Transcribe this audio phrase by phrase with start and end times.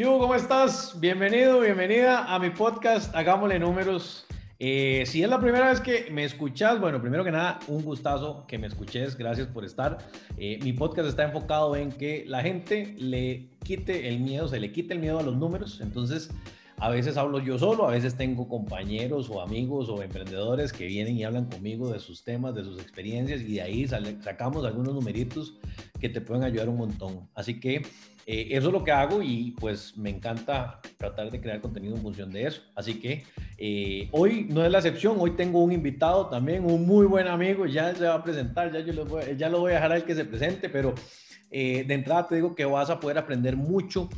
[0.00, 0.98] ¿Qué ¿Cómo estás?
[0.98, 4.24] Bienvenido, bienvenida a mi podcast Hagámosle Números.
[4.58, 8.46] Eh, si es la primera vez que me escuchas, bueno, primero que nada, un gustazo
[8.48, 9.98] que me escuches, gracias por estar.
[10.38, 14.72] Eh, mi podcast está enfocado en que la gente le quite el miedo, se le
[14.72, 16.30] quite el miedo a los números, entonces
[16.78, 21.18] a veces hablo yo solo, a veces tengo compañeros o amigos o emprendedores que vienen
[21.18, 25.58] y hablan conmigo de sus temas, de sus experiencias y de ahí sacamos algunos numeritos
[26.00, 27.28] que te pueden ayudar un montón.
[27.34, 27.82] Así que
[28.32, 32.02] eh, eso es lo que hago y pues me encanta tratar de crear contenido en
[32.02, 32.62] función de eso.
[32.76, 33.24] Así que
[33.58, 37.66] eh, hoy no es la excepción, hoy tengo un invitado también, un muy buen amigo,
[37.66, 40.04] ya se va a presentar, ya, yo lo voy, ya lo voy a dejar al
[40.04, 40.94] que se presente, pero
[41.50, 44.08] eh, de entrada te digo que vas a poder aprender mucho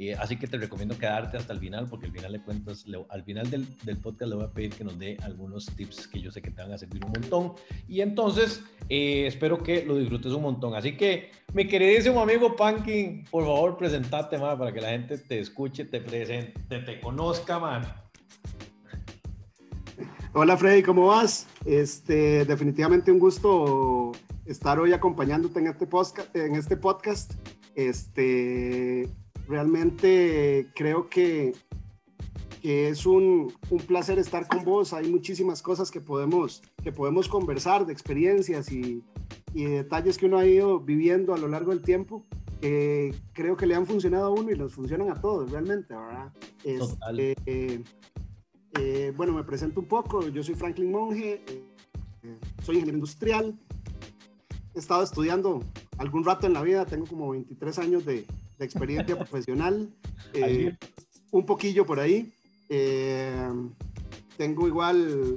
[0.00, 3.24] eh, así que te recomiendo quedarte hasta el final porque al final le cuentas, al
[3.24, 6.30] final del, del, podcast le voy a pedir que nos dé algunos tips que yo
[6.30, 7.54] sé que te van a servir un montón.
[7.88, 10.76] Y entonces eh, espero que lo disfrutes un montón.
[10.76, 15.40] Así que mi queridísimo amigo Pankin, por favor presentate más para que la gente te
[15.40, 17.88] escuche, te presente, te conozca más.
[20.32, 21.48] Hola Freddy, ¿cómo vas?
[21.64, 24.12] Este, definitivamente un gusto
[24.46, 26.36] estar hoy acompañándote en este podcast.
[26.36, 27.32] En este podcast.
[27.74, 29.08] Este,
[29.48, 31.54] Realmente creo que,
[32.62, 34.92] que es un, un, placer estar con vos.
[34.92, 39.02] Hay muchísimas cosas que podemos, que podemos conversar de experiencias y,
[39.54, 42.26] y detalles que uno ha ido viviendo a lo largo del tiempo
[42.60, 46.32] que creo que le han funcionado a uno y nos funcionan a todos realmente, ¿verdad?
[46.64, 47.84] Este,
[48.78, 50.28] eh, bueno, me presento un poco.
[50.28, 53.58] Yo soy Franklin Monge, eh, soy ingeniero industrial.
[54.74, 55.62] He estado estudiando
[55.98, 58.26] algún rato en la vida, tengo como 23 años de,
[58.58, 59.88] de experiencia profesional,
[60.34, 60.76] eh,
[61.30, 62.32] un poquillo por ahí.
[62.68, 63.48] Eh,
[64.36, 65.36] tengo igual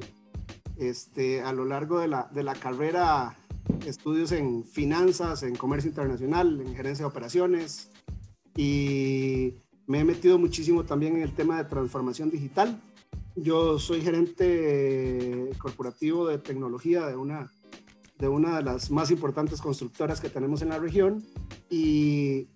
[0.77, 3.37] este, a lo largo de la, de la carrera
[3.85, 7.89] estudios en finanzas, en comercio internacional, en gerencia de operaciones
[8.55, 9.53] y
[9.87, 12.81] me he metido muchísimo también en el tema de transformación digital.
[13.35, 17.51] Yo soy gerente corporativo de tecnología de una,
[18.19, 21.23] de una de las más importantes constructoras que tenemos en la región
[21.69, 22.47] y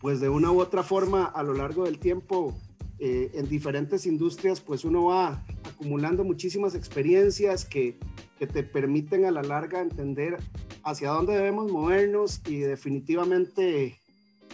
[0.00, 2.54] pues de una u otra forma a lo largo del tiempo
[2.98, 7.98] eh, en diferentes industrias, pues uno va acumulando muchísimas experiencias que,
[8.38, 10.38] que, te permiten a la larga entender
[10.82, 13.98] hacia dónde debemos movernos y definitivamente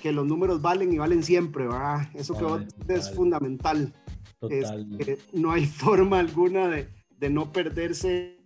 [0.03, 2.09] que los números valen y valen siempre, ¿verdad?
[2.15, 2.35] Eso
[2.87, 3.95] que es fundamental.
[4.51, 4.69] Es,
[5.33, 6.89] no hay forma alguna de,
[7.21, 8.39] de, no perderse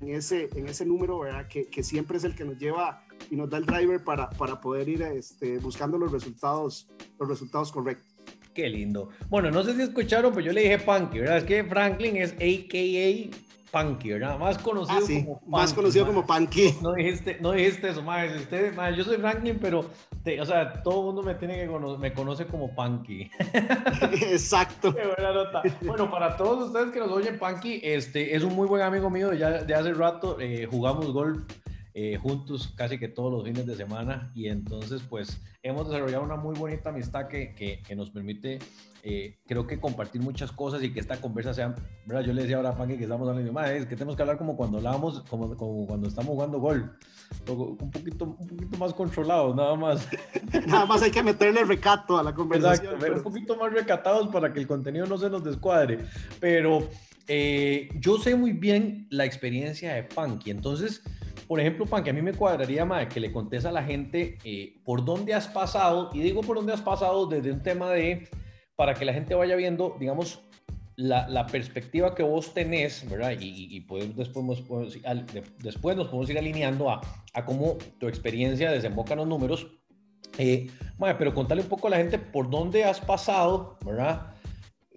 [0.00, 1.46] en ese, en ese número, ¿verdad?
[1.46, 4.60] Que, que siempre es el que nos lleva y nos da el driver para, para
[4.60, 8.14] poder ir este, buscando los resultados, los resultados correctos.
[8.54, 9.08] Qué lindo.
[9.28, 11.38] Bueno, no sé si escucharon, pero yo le dije Punky, ¿verdad?
[11.38, 13.36] Es que Franklin es AKA
[13.74, 14.38] Punky, ¿verdad?
[14.38, 15.50] Más conocido ah, como Punky.
[15.50, 16.74] Más conocido como Punky.
[16.80, 18.32] No dijiste, no dijiste eso, más.
[18.32, 21.98] Usted, más, yo soy Franklin, pero, o sea, todo el mundo me tiene que conocer,
[21.98, 23.28] me conoce como Punky.
[24.30, 24.94] Exacto.
[24.94, 25.62] Qué buena nota.
[25.82, 29.32] Bueno, para todos ustedes que nos oyen, Punky, este, es un muy buen amigo mío,
[29.32, 31.42] ya de hace rato eh, jugamos golf
[31.96, 36.34] eh, juntos casi que todos los fines de semana y entonces pues hemos desarrollado una
[36.34, 38.58] muy bonita amistad que, que, nos permite
[39.04, 42.24] eh, creo que compartir muchas cosas y que esta conversa sea, ¿verdad?
[42.24, 44.38] Yo le decía ahora a Panky que estamos hablando de es que tenemos que hablar
[44.38, 46.98] como cuando hablábamos, como, como cuando estamos jugando gol,
[47.46, 50.08] un poquito, un poquito más controlado, nada más.
[50.66, 52.94] nada más hay que meterle recato a la conversación.
[52.94, 56.00] Exacto, un poquito más recatados para que el contenido no se nos descuadre,
[56.40, 56.88] pero
[57.28, 61.02] eh, yo sé muy bien la experiencia de Panky, entonces
[61.46, 64.80] por ejemplo, que a mí me cuadraría más que le contes a la gente eh,
[64.84, 68.28] por dónde has pasado, y digo por dónde has pasado desde un tema de,
[68.76, 70.40] para que la gente vaya viendo, digamos,
[70.96, 73.32] la, la perspectiva que vos tenés, ¿verdad?
[73.38, 74.98] Y, y pues después, nos podemos,
[75.58, 77.00] después nos podemos ir alineando a,
[77.32, 79.66] a cómo tu experiencia desemboca en los números.
[80.38, 80.68] Eh,
[81.18, 84.33] pero contarle un poco a la gente por dónde has pasado, ¿verdad?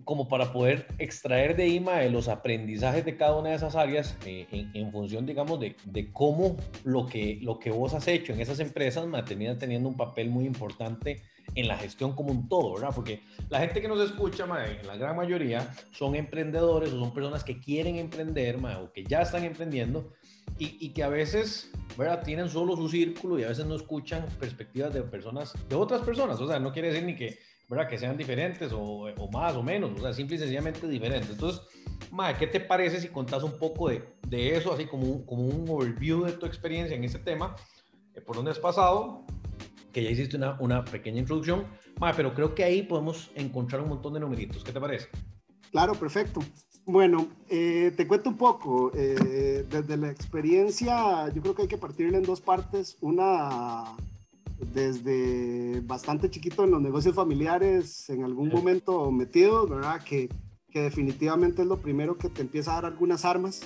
[0.07, 4.47] Como para poder extraer de IMA los aprendizajes de cada una de esas áreas eh,
[4.51, 6.55] en, función, digamos, de, de, cómo
[6.85, 10.45] lo que, lo que vos has hecho en esas empresas termina teniendo un papel muy
[10.45, 11.21] importante
[11.55, 12.91] en la gestión como un todo, ¿verdad?
[12.95, 17.59] Porque la gente que nos escucha, la gran mayoría, son emprendedores o son personas que
[17.59, 20.13] quieren emprender, o que ya están emprendiendo
[20.57, 22.23] y, y, que a veces, ¿verdad?
[22.23, 26.39] Tienen solo su círculo y a veces no escuchan perspectivas de personas, de otras personas.
[26.39, 27.37] O sea, no quiere decir ni que
[27.69, 27.87] ¿verdad?
[27.87, 31.29] Que sean diferentes o, o, más o menos, o sea, simple y sencillamente diferentes.
[31.31, 31.61] Entonces,
[32.11, 35.43] Mae, ¿qué te parece si contás un poco de, de eso, así como un, como
[35.43, 37.55] un overview de tu experiencia en ese tema,
[38.13, 39.25] eh, por dónde has pasado,
[39.91, 41.65] que ya hiciste una, una pequeña introducción,
[41.99, 44.63] Mae, pero creo que ahí podemos encontrar un montón de numeritos.
[44.63, 45.07] ¿Qué te parece?
[45.71, 46.41] Claro, perfecto.
[46.85, 48.91] Bueno, eh, te cuento un poco.
[48.95, 52.97] Eh, desde la experiencia, yo creo que hay que partirla en dos partes.
[53.01, 53.83] Una
[54.59, 60.03] desde bastante chiquito en los negocios familiares, en algún momento metido, ¿verdad?
[60.03, 60.29] Que,
[60.69, 63.61] que definitivamente es lo primero que te empieza a dar algunas armas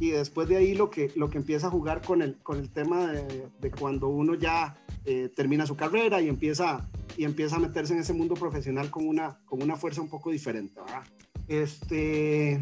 [0.00, 2.70] y después de ahí lo que, lo que empieza a jugar con el, con el
[2.70, 7.60] tema de, de cuando uno ya eh, termina su carrera y empieza, y empieza a
[7.60, 10.80] meterse en ese mundo profesional con una, con una fuerza un poco diferente.
[10.80, 11.04] ¿verdad?
[11.46, 12.60] Este,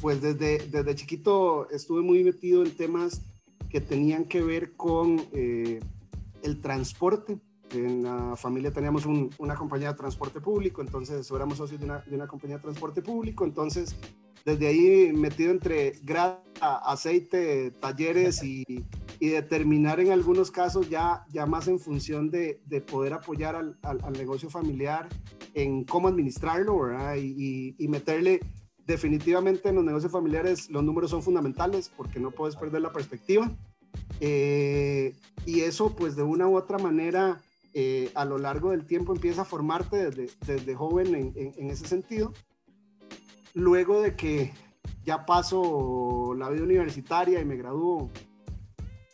[0.00, 3.22] pues desde, desde chiquito estuve muy metido en temas
[3.68, 5.80] que tenían que ver con eh,
[6.42, 7.38] el transporte.
[7.70, 12.26] En la familia teníamos un, una compañía de transporte público, entonces éramos socios de una,
[12.28, 13.96] compañía de transporte público, entonces
[14.44, 18.62] desde ahí metido entre grasa, aceite, talleres y,
[19.18, 23.76] y, determinar en algunos casos ya, ya más en función de, de poder apoyar al,
[23.82, 25.08] al, negocio familiar
[25.54, 27.16] en cómo administrarlo ¿verdad?
[27.16, 28.38] Y, y, y, meterle
[28.86, 33.50] definitivamente en los negocios familiares los números son fundamentales porque no puedes perder la perspectiva.
[34.20, 35.14] Eh,
[35.46, 37.40] y eso pues de una u otra manera
[37.72, 41.86] eh, a lo largo del tiempo empieza a formarte desde, desde joven en, en, ese
[41.86, 42.32] sentido
[43.54, 44.52] luego de que
[45.04, 48.10] ya paso la vida universitaria y me gradúo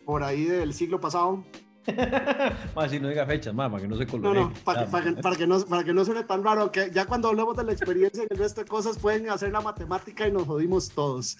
[0.04, 1.44] por ahí del siglo pasado.
[2.74, 4.40] más si no diga fechas, más, para que no se colore.
[4.40, 6.90] No, no, para, para, que, para, que no, para que no suene tan raro, que
[6.92, 10.26] ya cuando hablamos de la experiencia y el resto de cosas pueden hacer la matemática
[10.26, 11.38] y nos jodimos todos.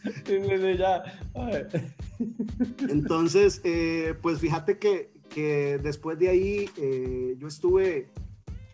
[2.88, 8.10] Entonces, eh, pues fíjate que, que, después de ahí eh, yo estuve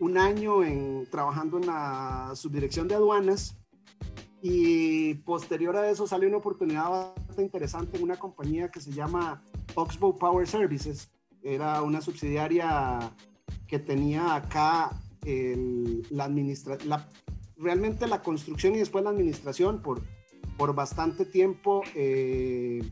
[0.00, 3.56] un año en, trabajando en la subdirección de aduanas
[4.40, 9.42] y posterior a eso salió una oportunidad bastante interesante en una compañía que se llama
[9.74, 11.10] Oxbow Power Services.
[11.48, 13.10] Era una subsidiaria
[13.66, 14.90] que tenía acá
[15.24, 17.00] el, la administración,
[17.56, 20.02] realmente la construcción y después la administración por,
[20.58, 22.82] por bastante tiempo eh,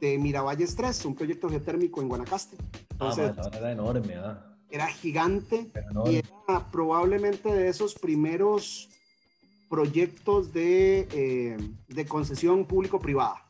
[0.00, 2.56] de Miravalles 3, un proyecto geotérmico en Guanacaste.
[2.92, 4.56] Entonces, ah, era enorme, ¿ah?
[4.70, 5.70] Era gigante
[6.06, 8.88] y era probablemente de esos primeros
[9.68, 11.58] proyectos de, eh,
[11.88, 13.47] de concesión público-privada.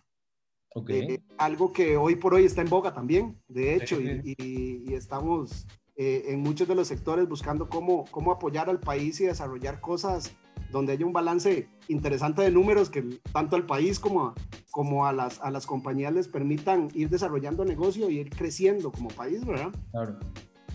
[0.82, 1.00] Okay.
[1.00, 4.94] Eh, algo que hoy por hoy está en boga también, de hecho, y, y, y,
[4.94, 5.66] estamos
[5.96, 10.32] eh, en muchos de los sectores buscando cómo, cómo apoyar al país y desarrollar cosas
[10.70, 13.02] donde haya un balance interesante de números que
[13.32, 14.34] tanto al país como a,
[14.70, 19.08] como a, las, a las compañías les permitan ir desarrollando negocio y ir creciendo como
[19.08, 19.72] país, ¿verdad?
[19.90, 20.18] Claro.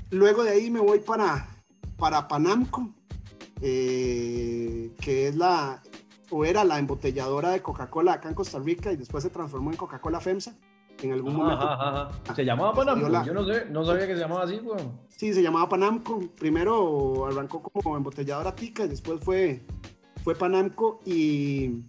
[0.10, 1.48] Luego de ahí me voy para,
[1.98, 2.94] para Panamco,
[3.62, 5.82] eh, que es la,
[6.34, 9.78] o era la embotelladora de Coca-Cola acá en Costa Rica y después se transformó en
[9.78, 10.56] Coca-Cola FEMSA.
[11.02, 11.70] En algún ajá, momento.
[11.70, 12.36] Ajá, ajá.
[12.36, 13.10] Se llamaba Panamco.
[13.10, 13.24] La...
[13.24, 14.84] Yo no sé, no sabía que se llamaba así, pues.
[15.10, 16.22] Sí, se llamaba Panamco.
[16.40, 19.64] Primero arrancó como embotelladora tica y después fue,
[20.24, 21.84] fue Panamco y,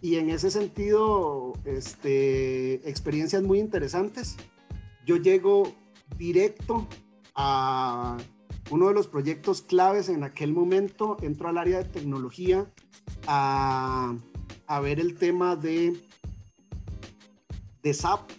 [0.00, 4.36] y en ese sentido, este, experiencias muy interesantes.
[5.06, 5.72] Yo llego
[6.16, 6.86] directo
[7.34, 8.16] a
[8.70, 12.66] uno de los proyectos claves en aquel momento, entró al área de tecnología
[13.26, 14.16] a,
[14.82, 16.00] ver el tema de,
[17.82, 18.30] de SAP,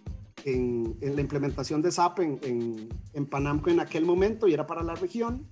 [0.45, 4.83] en, la implementación de SAP en, en, en, Panamco en aquel momento y era para
[4.83, 5.47] la región,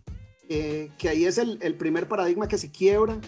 [0.48, 3.20] que ahí es el, el, primer paradigma que se quiebra,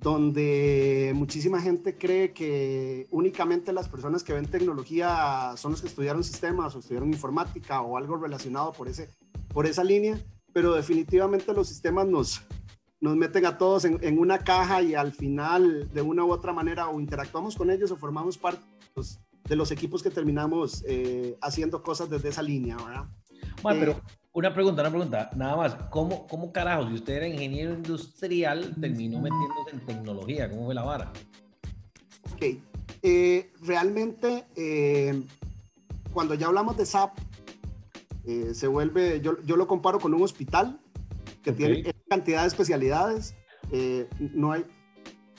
[0.00, 6.24] donde muchísima gente cree que únicamente las personas que ven tecnología son los que estudiaron
[6.24, 9.10] sistemas o estudiaron informática o algo relacionado por, ese,
[9.52, 10.18] por esa línea
[10.52, 12.42] pero definitivamente los sistemas nos,
[13.00, 16.52] nos meten a todos en, en, una caja y al final de una u otra
[16.52, 18.62] manera o interactuamos con ellos o formamos parte
[18.94, 23.06] pues, de los equipos que terminamos eh, haciendo cosas desde esa línea, ¿verdad?
[23.62, 24.00] Bueno, eh, pero
[24.32, 29.20] una pregunta, una pregunta, nada más, ¿cómo, cómo carajos, si usted era ingeniero industrial, terminó
[29.20, 30.50] metiéndose en tecnología?
[30.50, 31.12] ¿Cómo fue la vara?
[32.34, 32.44] Ok,
[33.02, 34.44] eh, realmente
[36.12, 37.18] cuando ya hablamos de SAP,
[38.24, 40.78] eh, se vuelve, yo, yo, lo comparo con un hospital
[41.42, 41.82] que okay.
[41.82, 43.34] tiene cantidad de especialidades.
[43.70, 44.66] Eh, no hay.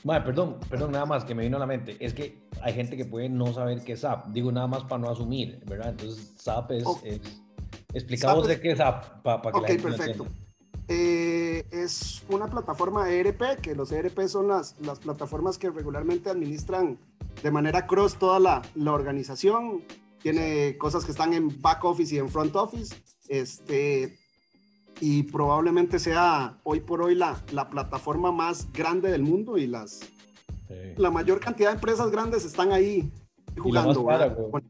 [0.03, 1.97] Bueno, perdón, perdón, nada más que me vino a la mente.
[1.99, 4.27] Es que hay gente que puede no saber qué es SAP.
[4.29, 5.89] Digo nada más para no asumir, ¿verdad?
[5.89, 6.85] Entonces, SAP es.
[7.03, 7.21] Es
[7.93, 10.27] explicamos de qué es SAP para pa que Ok, la perfecto.
[10.87, 16.97] Eh, es una plataforma ERP, que los ERP son las, las plataformas que regularmente administran
[17.43, 19.83] de manera cross toda la, la organización
[20.21, 22.95] tiene cosas que están en back office y en front office,
[23.27, 24.19] este,
[25.01, 30.01] y probablemente sea hoy por hoy la, la plataforma más grande del mundo y las,
[30.67, 30.75] sí.
[30.95, 33.11] la mayor cantidad de empresas grandes están ahí
[33.57, 33.91] jugando.
[33.91, 34.35] Y la más cara.
[34.51, 34.69] Bueno,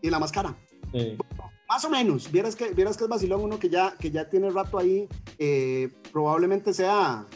[0.00, 0.56] y la más cara.
[0.90, 1.16] Sí.
[1.18, 4.30] Bueno, más o menos, vieras que, vieras que es vacilón uno que ya, que ya
[4.30, 5.06] tiene rato ahí,
[5.38, 7.26] eh, probablemente sea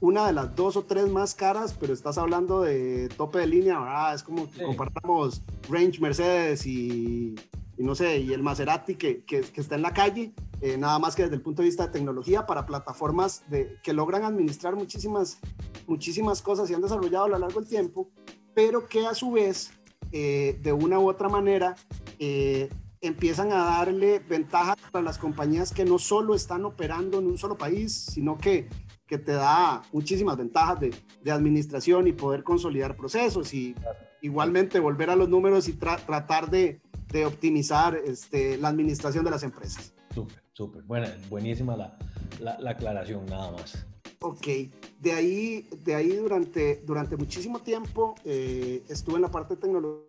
[0.00, 3.78] una de las dos o tres más caras, pero estás hablando de tope de línea,
[3.78, 4.14] ¿verdad?
[4.14, 4.64] Es como que sí.
[4.64, 7.34] comparamos Range Mercedes y,
[7.78, 10.98] y, no sé, y el Maserati que, que, que, está en la calle, eh, nada
[10.98, 14.74] más que desde el punto de vista de tecnología para plataformas de, que logran administrar
[14.74, 15.38] muchísimas,
[15.86, 18.10] muchísimas cosas y han desarrollado a lo largo del tiempo,
[18.52, 19.70] pero que a su vez,
[20.10, 21.76] eh, de una u otra manera,
[22.18, 22.68] eh,
[23.00, 27.56] empiezan a darle ventajas para las compañías que no solo están operando en un solo
[27.56, 28.68] país, sino que,
[29.06, 33.76] que te da muchísimas ventajas de, de administración y poder consolidar procesos y
[34.20, 39.42] igualmente volver a los números y tratar de, de optimizar este, la administración de las
[39.42, 39.92] empresas.
[40.14, 40.82] Súper, súper.
[40.82, 41.98] Buena, buenísima la,
[42.40, 43.86] la, la, aclaración, nada más.
[44.20, 44.46] Ok,
[45.00, 50.08] de ahí, de ahí durante, durante muchísimo tiempo eh, estuve en la parte de tecnología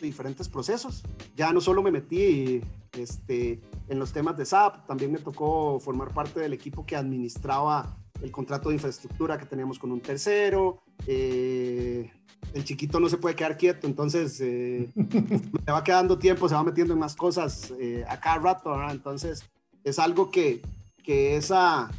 [0.00, 1.02] de diferentes procesos.
[1.34, 2.60] Ya no solo me metí
[2.92, 7.96] este, en los temas de SAP, también me tocó formar parte del equipo que administraba
[8.22, 12.10] el contrato de infraestructura que teníamos con un tercero, eh,
[12.52, 14.90] el chiquito no se puede quedar quieto, entonces eh,
[15.64, 18.92] se va quedando tiempo, se va metiendo en más cosas eh, a cada rato, ¿verdad?
[18.92, 19.44] Entonces
[19.84, 20.62] es algo que,
[21.02, 21.90] que, esa,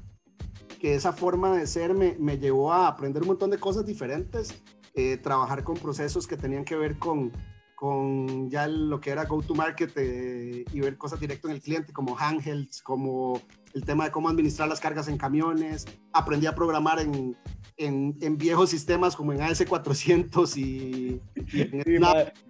[0.79, 4.62] que esa forma de ser me, me llevó a aprender un montón de cosas diferentes,
[4.93, 7.31] eh, trabajar con procesos que tenían que ver con,
[7.77, 11.62] con ya lo que era go to market eh, y ver cosas directo en el
[11.62, 13.39] cliente, como handhelds, como
[13.75, 15.86] el tema de cómo administrar las cargas en camiones.
[16.12, 17.38] Aprendí a programar en,
[17.77, 21.22] en, viejos sistemas como en AS400 y...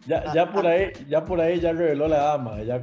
[0.07, 2.77] ya, ya, por ahí, ya por ahí ya reveló la dama, ya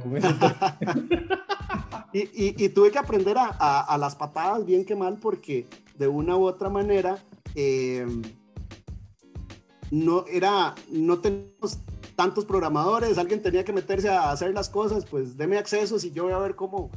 [2.13, 5.65] y, y, y, tuve que aprender a, a, las patadas bien que mal porque
[5.97, 7.17] de una u otra manera
[7.55, 8.05] eh,
[9.89, 11.79] no era, no tenemos
[12.15, 16.23] tantos programadores, alguien tenía que meterse a hacer las cosas, pues deme accesos y yo
[16.23, 16.89] voy a ver cómo,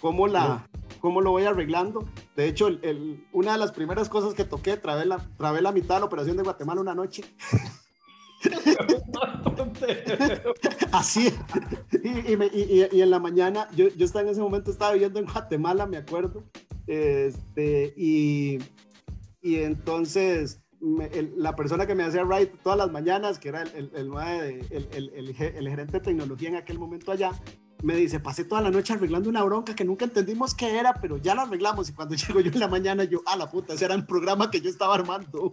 [0.00, 0.66] cómo, la,
[1.00, 2.08] cómo lo voy arreglando.
[2.36, 5.96] De hecho, el, una de las primeras cosas que toqué, trabé la, trabé la mitad
[5.96, 7.24] de la operación de Guatemala una noche.
[10.92, 11.34] Así.
[12.02, 15.26] Y, y, y, en la mañana, yo, yo estaba en ese momento, estaba viviendo en
[15.26, 16.44] Guatemala, me acuerdo.
[16.86, 18.58] Este, y,
[19.42, 25.14] y entonces la persona que me hacía ride todas las mañanas, que era el, el,
[25.14, 27.32] el, gerente de tecnología en aquel momento allá,
[27.82, 31.16] me dice, pasé toda la noche arreglando una bronca que nunca entendimos qué era, pero
[31.16, 31.88] ya la arreglamos.
[31.88, 34.50] Y cuando llego yo en la mañana, yo, a la puta, ese era el programa
[34.50, 35.50] que yo estaba armando.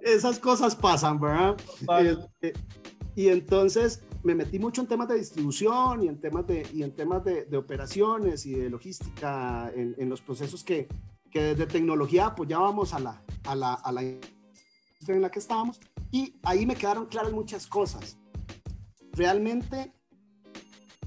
[0.00, 1.56] Esas cosas pasan, ¿verdad?
[2.00, 2.52] Este,
[3.14, 6.94] y entonces me metí mucho en temas de distribución y en temas de, y en
[6.94, 10.88] temas de, de operaciones y de logística, en, en los procesos que,
[11.30, 15.80] que, desde tecnología apoyábamos a la, a la, a la industria en la que estábamos.
[16.10, 18.18] Y ahí me quedaron claras muchas cosas.
[19.12, 19.92] Realmente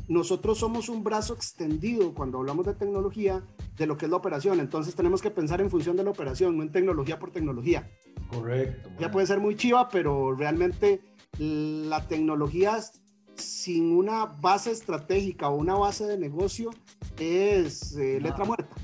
[0.08, 3.44] nosotros somos un brazo extendido cuando hablamos de tecnología
[3.78, 4.60] de lo que es la operación.
[4.60, 7.90] Entonces tenemos que pensar en función de la operación, no en tecnología por tecnología.
[8.30, 8.90] Correcto.
[9.00, 11.02] Ya puede ser muy chiva, pero realmente
[11.38, 12.78] la tecnología
[13.38, 16.72] sin una base estratégica o una base de negocio
[17.20, 18.76] es eh, letra muerta,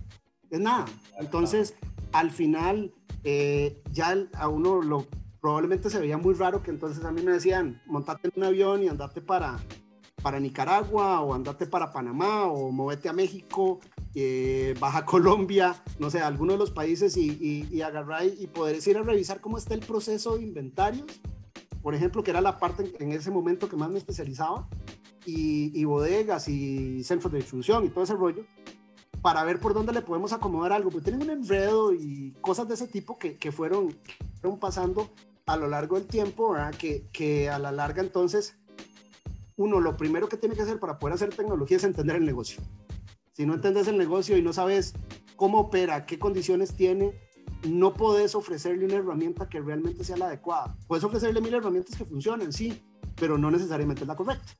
[0.50, 0.86] es nada.
[1.20, 1.75] Entonces,
[2.12, 2.93] al final,
[3.24, 5.08] eh, ya a uno lo
[5.39, 8.84] probablemente se veía muy raro que entonces a mí me decían, montate en un avión
[8.84, 9.60] y andate para,
[10.22, 13.79] para Nicaragua o andate para Panamá o movete a México,
[14.13, 18.46] eh, baja a Colombia, no sé, alguno de los países y, y, y agarrar y
[18.48, 21.05] poder ir a revisar cómo está el proceso de inventarios
[21.82, 24.68] por ejemplo, que era la parte en ese momento que más me especializaba,
[25.26, 28.46] y, bodegas y centros de distribución y todo ese rollo,
[29.22, 30.90] para ver por dónde le podemos acomodar algo.
[30.90, 33.96] Pues tienen un enredo y cosas de ese tipo que, que fueron,
[34.40, 35.12] fueron pasando
[35.46, 38.58] a lo largo del tiempo, Que, que a la larga entonces,
[39.58, 42.62] uno lo primero que tiene que hacer para poder hacer tecnología es entender el negocio.
[43.34, 44.94] Si no entiendes el negocio y no sabes
[45.36, 47.14] cómo opera, qué condiciones tiene,
[47.70, 50.75] no podés ofrecerle una herramienta que realmente sea la adecuada.
[50.88, 52.82] Puedes ofrecerle mil herramientas que funcionen, sí,
[53.15, 54.53] pero no necesariamente es la correcta.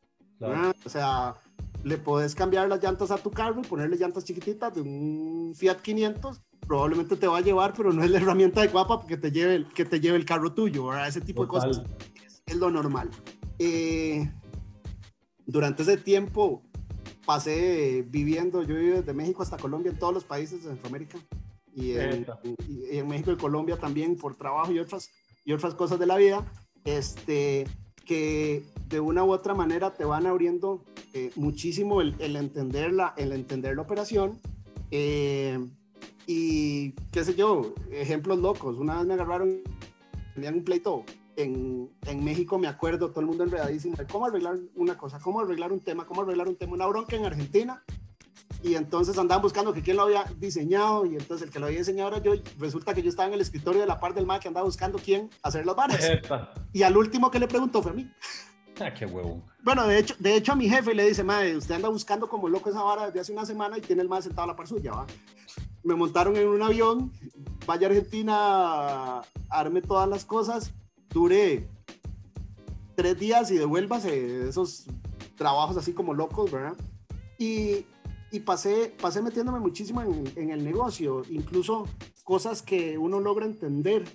[0.86, 1.36] O sea,
[1.84, 5.82] le podés cambiar las llantas a tu carro y ponerle llantas chiquititas de un Fiat
[5.82, 9.32] 500, probablemente te va a llevar, pero no es la herramienta adecuada para que te
[9.32, 11.08] lleve el, que te lleve el carro tuyo, ¿verdad?
[11.08, 11.82] Ese tipo de cosas
[12.46, 13.10] es, lo normal.
[13.60, 14.32] Eh,
[15.46, 16.64] durante ese tiempo
[17.26, 21.20] pasé viviendo, yo viví desde México hasta Colombia, en todos los países de Centroamérica
[21.74, 25.10] y en, México y Colombia también por trabajo y otras,
[25.46, 26.46] y otras cosas de la vida,
[26.84, 27.68] este,
[28.06, 33.14] que de una u otra manera te van abriendo eh, muchísimo el, el, entender la,
[33.18, 34.40] el entender la operación.
[34.92, 35.60] Eh,
[36.28, 38.78] y qué sé yo, ejemplos locos.
[38.78, 39.62] Una vez me agarraron,
[40.36, 41.04] tenían un pleito
[41.36, 45.40] en, en, México, me acuerdo, todo el mundo enredadísimo de cómo arreglar una cosa, cómo
[45.40, 47.84] arreglar un tema, cómo arreglar un tema, una bronca en Argentina
[48.64, 51.80] y entonces andaban buscando que quién lo había diseñado y entonces el que lo había
[51.80, 54.40] diseñado era yo resulta que yo estaba en el escritorio de la parte del mar
[54.40, 56.04] que andaba buscando quién hacer las varas
[56.74, 58.10] y al último que le preguntó fue a mí
[58.82, 59.44] Ah, qué huevo.
[59.64, 62.50] Bueno, de hecho, de hecho a mi jefe le dice, madre, usted anda buscando como
[62.50, 64.68] loco esa vara desde hace una semana y tiene el más sentado a la par
[64.68, 65.06] suya, ¿va?
[65.84, 67.12] Me montaron en un avión,
[67.68, 70.74] vaya a Argentina, arme todas las cosas,
[71.10, 71.70] duré
[72.96, 74.86] tres días y devuélvase esos
[75.36, 76.76] trabajos así como locos, ¿verdad?
[77.38, 77.86] Y,
[78.32, 81.88] y pasé, pasé metiéndome muchísimo en, en, el negocio, incluso
[82.24, 84.06] cosas que uno logra entender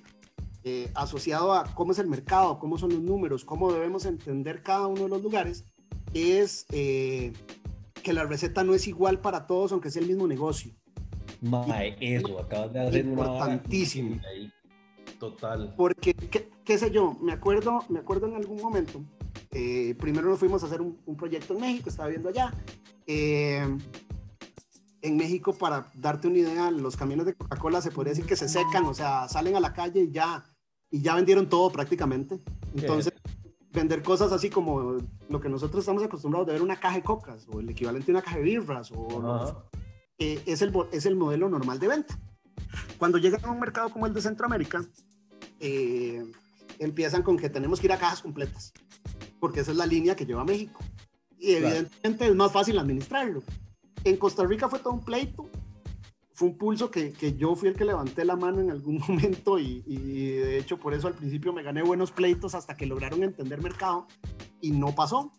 [0.64, 4.86] eh, asociado a cómo es el mercado, cómo son los números, cómo debemos entender cada
[4.88, 5.64] uno de los lugares,
[6.12, 7.32] es eh,
[8.02, 10.72] que la receta no es igual para todos, aunque sea el mismo negocio.
[11.40, 14.20] Mae, eso, acabas de hacer importantísimo.
[14.28, 14.50] Ahí.
[15.20, 15.74] Total.
[15.76, 17.16] Porque, ¿qué, ¿qué, sé yo?
[17.20, 19.02] Me acuerdo, me acuerdo en algún momento,
[19.52, 22.52] eh, primero nos fuimos a hacer un, un, proyecto en México, estaba viendo allá.
[23.06, 23.64] Eh,
[25.02, 28.48] en México, para darte una idea, los camiones de Coca-Cola se podría decir que se
[28.48, 30.44] secan, o sea, salen a la calle y ya
[30.90, 32.40] y ya vendieron todo prácticamente.
[32.74, 33.12] Entonces,
[33.72, 34.96] vender cosas así como
[35.28, 38.14] lo que nosotros estamos acostumbrados de ver una caja de cocas o el equivalente a
[38.14, 39.68] una caja de birras o
[40.18, 42.18] eh, es, el, es el modelo normal de venta.
[42.98, 44.82] Cuando llegan a un mercado como el de Centroamérica,
[45.60, 46.24] eh,
[46.78, 48.72] empiezan con que tenemos que ir a cajas completas,
[49.38, 50.80] porque esa es la línea que lleva México.
[51.38, 52.32] Y evidentemente claro.
[52.32, 53.42] es más fácil administrarlo.
[54.06, 55.48] En Costa Rica fue todo un pleito
[56.36, 59.58] fue un pulso que, que, yo fui el que levanté la mano en algún momento
[59.58, 63.22] y, y, de hecho por eso al principio me gané buenos pleitos hasta que lograron
[63.22, 64.06] entender mercado
[64.60, 65.32] y no pasó.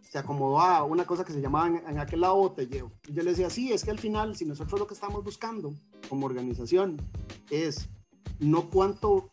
[0.00, 2.92] Se acomodó a una cosa que se llamaba en, en aquel lado botelleo.
[3.06, 5.72] Y yo le decía, sí, es que al final, si nosotros lo que estamos buscando
[6.08, 6.96] como organización
[7.48, 7.88] es
[8.40, 9.32] no cuánto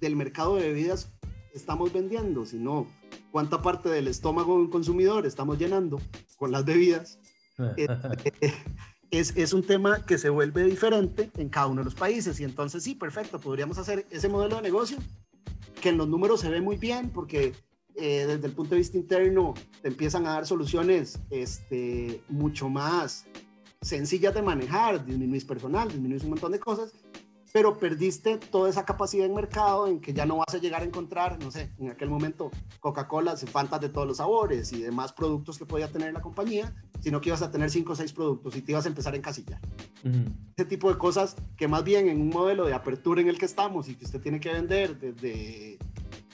[0.00, 1.14] del mercado de bebidas
[1.54, 2.88] estamos vendiendo, sino
[3.30, 6.00] cuánta parte del estómago de un consumidor estamos llenando
[6.36, 7.20] con las bebidas.
[9.10, 12.40] es, es, un tema que se vuelve diferente en cada uno de los países.
[12.40, 14.98] Y entonces sí, perfecto, podríamos hacer ese modelo de negocio
[15.80, 17.52] que en los números se ve muy bien porque
[17.96, 23.26] eh, desde el punto de vista interno te empiezan a dar soluciones este, mucho más
[23.82, 26.92] sencillas de manejar, disminuís personal, disminuís un montón de cosas,
[27.54, 30.84] pero perdiste toda esa capacidad en mercado en que ya no vas a llegar a
[30.84, 35.56] encontrar, no sé, en aquel momento Coca-Cola, Fantas de todos los sabores y demás productos
[35.56, 38.62] que podía tener la compañía, sino que ibas a tener cinco o seis productos y
[38.62, 39.60] te ibas a empezar a encasillar.
[40.02, 40.36] Uh -huh.
[40.56, 43.44] Ese tipo de cosas que más bien en un modelo de apertura en el que
[43.44, 45.78] estamos y que usted tiene que vender desde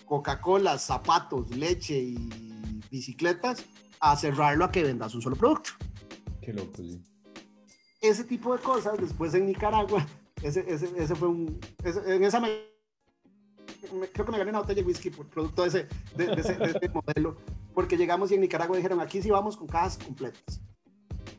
[0.06, 3.62] Coca-Cola, zapatos, leche y bicicletas,
[4.00, 5.72] a cerrarlo a que vendas un solo producto.
[6.40, 7.02] Qué loco, sí.
[8.00, 10.06] Ese tipo de cosas, después en Nicaragua,
[10.42, 11.58] ese, ese, ese fue un...
[11.84, 12.48] Ese, en esa me,
[13.98, 16.40] me, creo que me gané una botella de whisky por producto de ese, de, de
[16.40, 17.36] ese, de ese modelo,
[17.74, 20.60] porque llegamos y en Nicaragua dijeron, aquí sí vamos con cajas completas.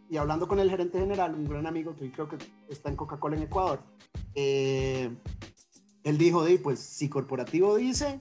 [0.10, 2.38] Y hablando con el gerente general, un gran amigo que creo que
[2.70, 3.80] está en Coca-Cola en Ecuador,
[4.36, 5.10] eh,
[6.04, 8.20] él dijo, de, pues si corporativo dice,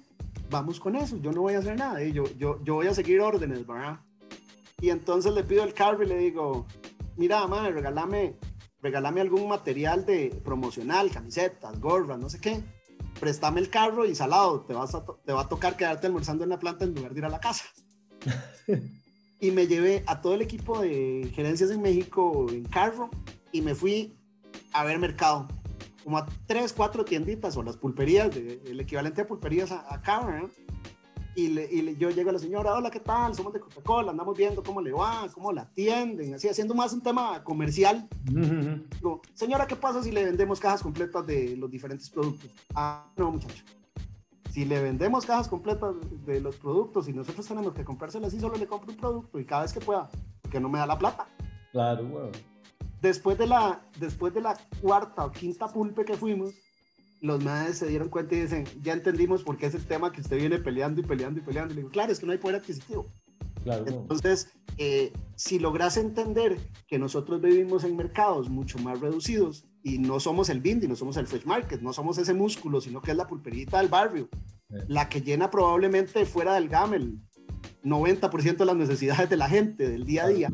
[0.51, 2.95] vamos con eso, yo no voy a hacer nada, y yo, yo, yo voy a
[2.95, 4.01] seguir órdenes, ¿verdad?
[4.81, 6.66] Y entonces le pido el carro y le digo,
[7.16, 8.37] mira, madre, regálame
[8.83, 12.62] regálame algún material de promocional, camisetas, gorras, no sé qué,
[13.19, 16.51] préstame el carro y salado, te, vas a te va a tocar quedarte almorzando en
[16.51, 17.64] la planta en lugar de ir a la casa.
[19.40, 23.11] y me llevé a todo el equipo de gerencias en México en carro
[23.53, 24.16] y me fui
[24.73, 25.49] a ver mercado,
[26.05, 30.51] como a tres, cuatro tienditas o las pulperías, de, el equivalente a pulperías acá, ¿verdad?
[31.37, 33.35] Y, le, y le, yo llego a la señora, hola, ¿qué tal?
[33.35, 37.03] Somos de Coca-Cola, andamos viendo cómo le va, cómo la atienden, así, haciendo más un
[37.03, 38.09] tema comercial.
[38.29, 38.88] Uh -huh.
[38.97, 42.51] Digo, señora, ¿qué pasa si le vendemos cajas completas de los diferentes productos?
[42.75, 43.64] Ah, no, muchacho.
[44.51, 45.95] Si le vendemos cajas completas
[46.27, 49.45] de los productos y nosotros tenemos que comprárselas así, solo le compro un producto y
[49.45, 50.11] cada vez que pueda,
[50.43, 51.29] porque no me da la plata.
[51.71, 52.31] Claro, bueno.
[53.01, 56.51] Después de la, después de la cuarta o quinta pulpe que fuimos,
[57.20, 60.20] los madres se dieron cuenta y dicen, ya entendimos por qué es el tema que
[60.20, 61.72] usted viene peleando y peleando y peleando.
[61.72, 63.06] Y le digo, claro, es que no hay poder adquisitivo.
[63.62, 63.85] Claro.
[63.87, 70.18] Entonces, eh, si logras entender que nosotros vivimos en mercados mucho más reducidos y no
[70.18, 73.16] somos el Bindi, no somos el Fresh Market, no somos ese músculo, sino que es
[73.16, 74.30] la pulperita del barrio,
[74.70, 74.76] sí.
[74.88, 77.18] la que llena probablemente fuera del GAMEL
[77.85, 80.52] 90% de las necesidades de la gente del día a día,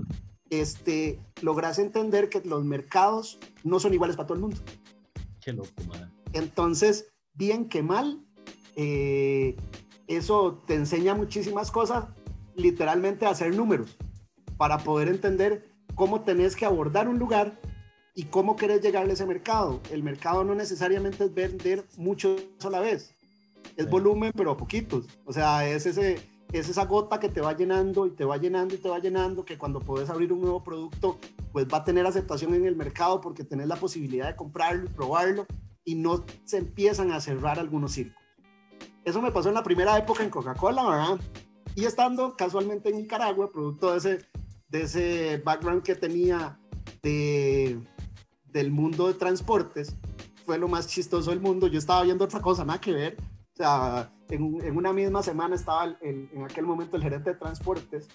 [0.50, 4.59] este, logras entender que los mercados no son iguales para todo el mundo.
[5.40, 6.15] Qué loco, man.
[6.37, 8.22] Entonces, bien que mal,
[8.77, 9.57] eh,
[10.07, 12.07] eso te enseña muchísimas cosas,
[12.55, 13.96] literalmente a hacer números,
[14.59, 17.59] para poder entender cómo tenés que abordar un lugar
[18.14, 19.81] y cómo querés llegarle a ese mercado.
[19.90, 23.14] El mercado no necesariamente es vender mucho a la vez,
[23.77, 23.90] es sí.
[23.90, 25.07] volumen, pero a poquitos.
[25.25, 26.18] O sea, es, ese,
[26.53, 29.42] es esa gota que te va llenando y te va llenando y te va llenando,
[29.46, 31.18] que cuando puedes abrir un nuevo producto,
[31.53, 34.88] pues va a tener aceptación en el mercado porque tenés la posibilidad de comprarlo y
[34.88, 35.46] probarlo
[35.87, 38.20] y no se empiezan a cerrar algunos círculos.
[39.05, 41.20] Eso me pasó en la primera época en Coca-Cola, ¿verdad?
[41.77, 44.27] Y estando casualmente en Nicaragua, producto de ese,
[44.68, 46.59] de ese background que tenía
[47.03, 47.81] de,
[48.46, 49.94] del mundo de transportes,
[50.44, 51.68] fue lo más chistoso del mundo.
[51.68, 53.16] Yo estaba viendo otra cosa, nada que ver.
[53.53, 58.09] O sea, en, en una misma semana estaba en aquel momento el gerente de transportes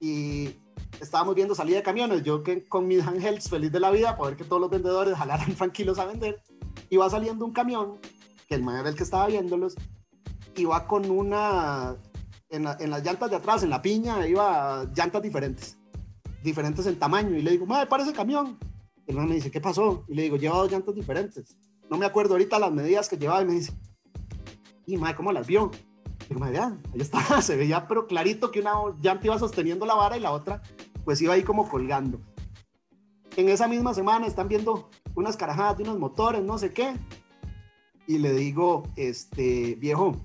[0.00, 0.50] y
[1.00, 2.22] estábamos viendo salida de camiones.
[2.22, 5.54] Yo que con mis angels feliz de la vida, poder que todos los vendedores jalaran
[5.56, 6.42] tranquilos a vender.
[6.90, 7.98] Y va saliendo un camión,
[8.48, 9.74] que el mayor el que estaba viéndolos,
[10.56, 11.96] iba con una,
[12.50, 15.78] en, en, las llantas de atrás, en la piña, iba llantas diferentes,
[16.42, 17.36] diferentes en tamaño.
[17.36, 18.58] Y le digo, madre, para ese camión.
[19.06, 20.04] Y el me dice, ¿qué pasó?
[20.08, 21.56] Y le digo, lleva dos llantas diferentes.
[21.90, 23.72] No me acuerdo ahorita las medidas que llevaba y me dice,
[24.86, 25.70] y madre, ¿cómo las vio?
[26.28, 30.16] Digo, madre, ahí está, se veía pero clarito que una llanta iba sosteniendo la vara
[30.16, 30.62] y la otra
[31.08, 32.20] pues iba ahí como colgando.
[33.38, 36.96] En esa misma semana están viendo unas carajadas de unos motores, no sé qué.
[38.08, 40.16] Y le digo, este, viejo,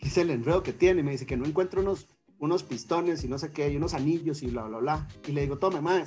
[0.00, 1.04] ¿qué es el enredo que tiene?
[1.04, 2.08] Me dice que no encuentro unos,
[2.40, 5.08] unos pistones y no sé qué, y unos anillos y bla, bla, bla.
[5.28, 6.06] Y le digo, tome, madre,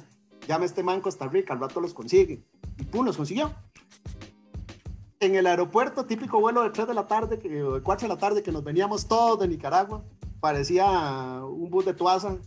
[0.49, 2.43] llame a este man Costa Rica, al rato los consigue.
[2.77, 3.55] Y pum, los consiguió
[5.21, 8.19] en el aeropuerto, típico vuelo de 3 de la tarde, que, de 4 de la
[8.19, 10.03] tarde, que nos veníamos todos de Nicaragua,
[10.41, 12.37] parecía un bus de Tuaza.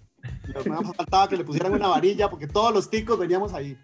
[0.66, 3.78] Nos faltaba que le pusieran una varilla porque todos los ticos veníamos ahí.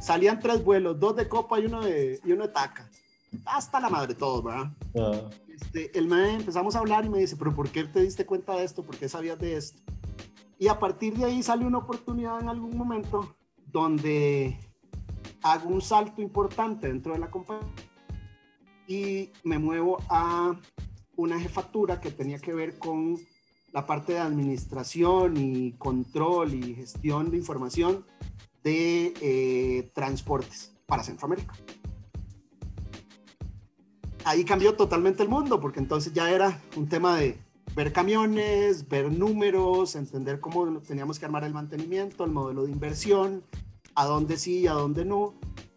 [0.00, 2.88] Salían, tres vuelos, dos de copa y uno de, y uno de taca.
[3.44, 4.70] Hasta la madre todos, ¿verdad?
[4.96, 5.28] Ah.
[5.48, 8.54] Este, el me empezamos a hablar y me dice, pero ¿por qué te diste cuenta
[8.54, 8.84] de esto?
[8.84, 9.82] ¿Por qué sabías de esto?
[10.58, 14.58] Y a partir de ahí sale una oportunidad en algún momento donde
[15.42, 17.72] hago un salto importante dentro de la compañía
[18.86, 20.54] y me muevo a
[21.16, 23.16] una jefatura que tenía que ver con
[23.76, 28.06] la parte de administración y control y gestión de información
[28.64, 31.52] de eh, transportes para Centroamérica.
[34.24, 37.36] Ahí cambió totalmente el mundo, porque entonces ya era un tema de
[37.74, 43.44] ver camiones, ver números, entender cómo teníamos que armar el mantenimiento, el modelo de inversión,
[43.94, 45.34] a dónde sí y a dónde no.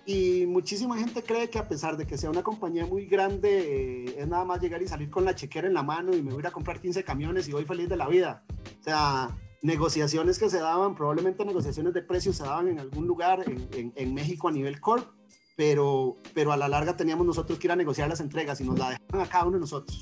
[0.09, 4.15] Y muchísima gente cree que a pesar de que sea una compañía muy grande, eh,
[4.17, 6.43] es nada más llegar y salir con la chequera en la mano y me voy
[6.43, 8.43] a comprar 15 camiones y voy feliz de la vida.
[8.79, 13.43] O sea, negociaciones que se daban, probablemente negociaciones de precios se daban en algún lugar
[13.45, 15.07] en, en, México a nivel corp,
[15.55, 18.79] pero, pero a la larga teníamos nosotros que ir a negociar las entregas y nos
[18.79, 20.01] la dejaban a cada uno de nosotros.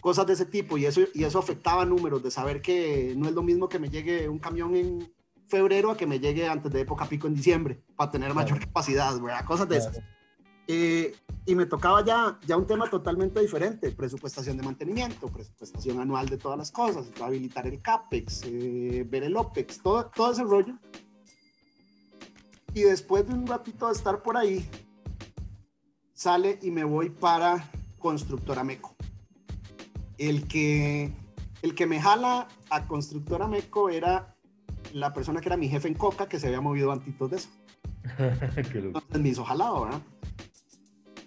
[0.00, 3.34] Cosas de ese tipo y eso, y eso afectaba números, de saber que no es
[3.34, 5.12] lo mismo que me llegue un camión en,
[5.50, 9.12] febrero a que me llegue antes de época pico en diciembre, para tener mayor capacidad,
[9.44, 10.00] Cosas de esas.
[10.68, 16.28] Eh, y me tocaba ya, ya un tema totalmente diferente, presupuestación de mantenimiento, presupuestación anual
[16.28, 20.78] de todas las cosas, habilitar el CAPEX, eh, ver el OPEX, todo, todo ese rollo.
[22.72, 24.64] Y después de un ratito de estar por ahí,
[26.12, 28.94] sale y me voy para Constructora Meco.
[30.18, 31.12] El que,
[31.62, 34.36] el que me jala a Constructora Meco era
[34.92, 37.48] la persona que era mi jefe en Coca que se había movido antitos de eso.
[38.74, 40.00] Entonces me hizo jalado, ¿verdad?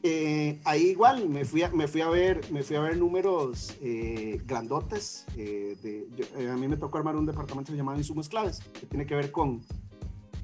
[0.06, 3.74] Eh, ahí igual me fui a, me fui a ver me fui a ver números
[3.82, 8.28] eh, grandotes eh, de, a mí me tocó armar un departamento que se llama insumos
[8.28, 9.62] claves que tiene que ver con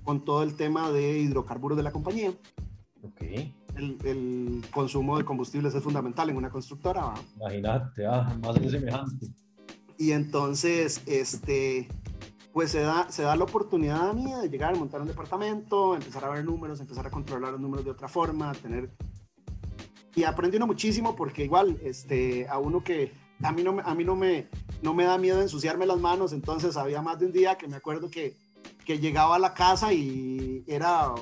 [0.06, 2.32] con todo el tema de hidrocarburos de la compañía
[3.04, 3.54] okay.
[3.76, 9.28] el, el, consumo de combustibles es fundamental en una constructora imagínate ah, más semejante
[9.98, 11.90] y entonces este
[12.54, 16.26] pues se da, se da la oportunidad a mí de llegar, montar un departamento, empezar
[16.26, 18.90] a ver números, empezar a controlar los números de otra forma, tener...
[20.16, 24.04] Y aprendí uno muchísimo porque igual, este, a uno que a mí, no, a mí
[24.04, 24.50] no, me,
[24.82, 27.78] no me da miedo ensuciarme las manos, entonces había más de un día que me
[27.78, 28.36] acuerdo que,
[28.86, 31.14] que llegaba a la casa y era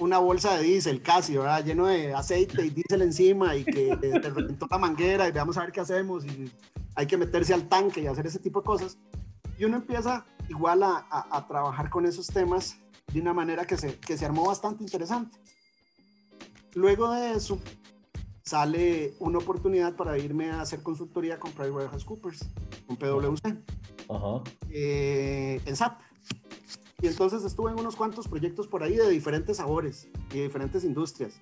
[0.00, 1.64] una bolsa de diésel casi, ¿verdad?
[1.64, 5.60] Lleno de aceite y diésel encima y que te reventó la manguera y veamos a
[5.60, 6.50] ver qué hacemos y
[6.94, 8.98] hay que meterse al tanque y hacer ese tipo de cosas
[9.58, 12.78] y uno empieza igual a, a, trabajar con esos temas
[13.12, 15.38] de una manera que se, que se armó bastante interesante.
[16.74, 17.58] Luego de eso,
[18.44, 22.48] sale una oportunidad para irme a hacer consultoría con PricewaterhouseCoopers,
[22.86, 23.62] con PwC,
[24.08, 24.42] Ajá.
[24.70, 26.00] Eh, en SAP.
[27.00, 30.84] Y entonces estuve en unos cuantos proyectos por ahí de diferentes sabores y de diferentes
[30.84, 31.40] industrias.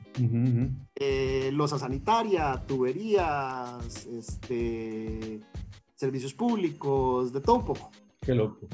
[0.94, 5.42] Eh, losa sanitaria, tuberías, este,
[6.00, 7.90] servicios públicos, de todo un poco.
[8.22, 8.66] Qué loco.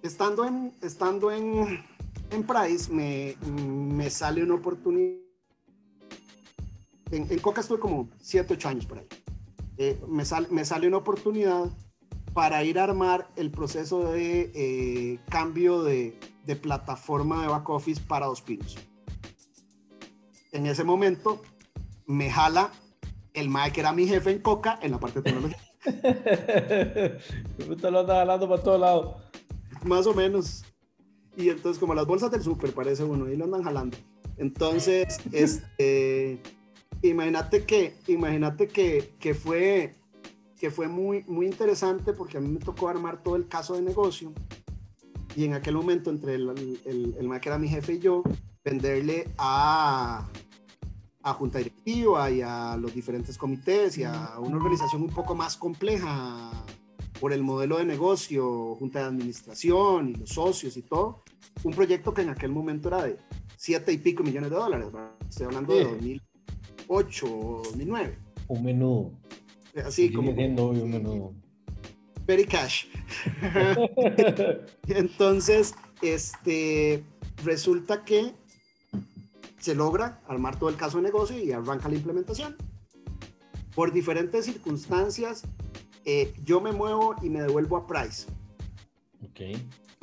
[0.00, 1.84] Estando en, estando en,
[2.30, 5.18] en Price, me, me sale una oportunidad.
[7.10, 9.06] En, Coca estuve como 7, 8 años por ahí.
[9.76, 11.66] Eh, me, me sale una oportunidad
[12.32, 18.00] para ir a armar el proceso de eh, cambio de, de, plataforma de back office
[18.00, 18.78] para Dos Pinos.
[20.52, 21.42] En ese momento
[22.06, 22.72] me jala
[23.34, 25.58] el mae que era mi jefe en Coca en la parte de tecnología.
[27.68, 29.16] Usted lo anda jalando para todos lados.
[29.84, 30.64] Más o menos.
[31.36, 33.96] Y entonces, como las bolsas del súper, parece uno, y lo andan jalando.
[34.36, 36.40] Entonces, este,
[37.02, 39.94] imagínate que, imagínate que, que, fue,
[40.58, 43.82] que fue muy, muy interesante porque a mí me tocó armar todo el caso de
[43.82, 44.32] negocio.
[45.34, 46.50] Y en aquel momento, entre el,
[46.84, 48.22] el, el, que era mi jefe y yo,
[48.62, 50.28] venderle a,
[51.22, 55.56] a junta directiva y a los diferentes comités y a una organización un poco más
[55.56, 56.50] compleja
[57.20, 61.22] por el modelo de negocio, junta de administración y los socios y todo,
[61.62, 63.16] un proyecto que en aquel momento era de
[63.56, 64.88] siete y pico millones de dólares,
[65.28, 68.18] estoy hablando de 2008 o 2009.
[68.48, 69.12] Un menú.
[69.84, 70.32] Así como...
[70.32, 71.34] Hoy un menú.
[72.26, 72.86] Very cash.
[74.88, 77.04] Entonces, este,
[77.44, 78.34] resulta que
[79.62, 82.56] se logra armar todo el caso de negocio y arranca la implementación.
[83.76, 85.44] Por diferentes circunstancias,
[86.04, 88.26] eh, yo me muevo y me devuelvo a Price.
[89.24, 89.56] Ok.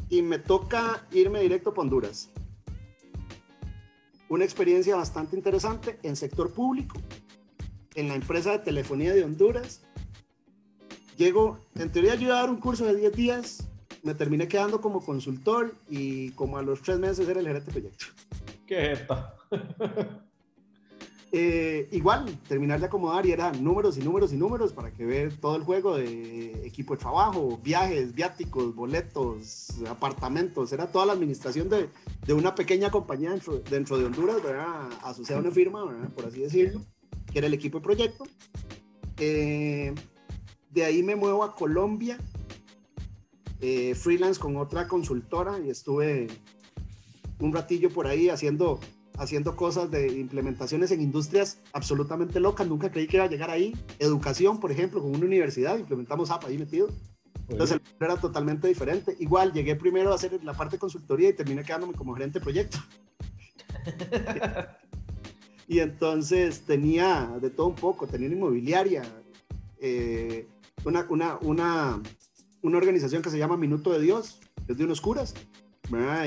[0.07, 2.29] Y me toca irme directo a Honduras.
[4.29, 6.95] Una experiencia bastante interesante en sector público,
[7.95, 9.81] en la empresa de telefonía de Honduras.
[11.17, 13.67] Llego, en teoría yo iba a dar un curso de 10 días,
[14.03, 17.73] me terminé quedando como consultor y como a los tres meses era el gerente de
[17.73, 18.05] proyecto.
[18.65, 19.35] ¿Qué es esta?
[21.31, 25.37] Eh, igual, terminar de acomodar y era números y números y números para que ver
[25.37, 31.69] todo el juego de equipo de trabajo, viajes, viáticos, boletos, apartamentos, era toda la administración
[31.69, 31.89] de,
[32.25, 34.89] de una pequeña compañía dentro, dentro de Honduras, ¿verdad?
[35.03, 36.81] asociada a una firma, por así decirlo,
[37.31, 38.23] que era el equipo de proyecto.
[39.17, 39.93] Eh,
[40.71, 42.17] de ahí me muevo a Colombia,
[43.61, 46.27] eh, freelance con otra consultora y estuve
[47.39, 48.79] un ratillo por ahí haciendo
[49.19, 52.67] haciendo cosas de implementaciones en industrias absolutamente locas.
[52.67, 53.75] Nunca creí que iba a llegar ahí.
[53.99, 56.87] Educación, por ejemplo, con una universidad, implementamos app ahí metido.
[57.49, 59.15] Entonces el era totalmente diferente.
[59.19, 62.43] Igual llegué primero a hacer la parte de consultoría y terminé quedándome como gerente de
[62.43, 62.77] proyecto.
[65.67, 69.03] y entonces tenía de todo un poco, tenía una inmobiliaria,
[69.81, 70.47] eh,
[70.85, 72.01] una, una, una,
[72.61, 75.33] una organización que se llama Minuto de Dios, es de unos curas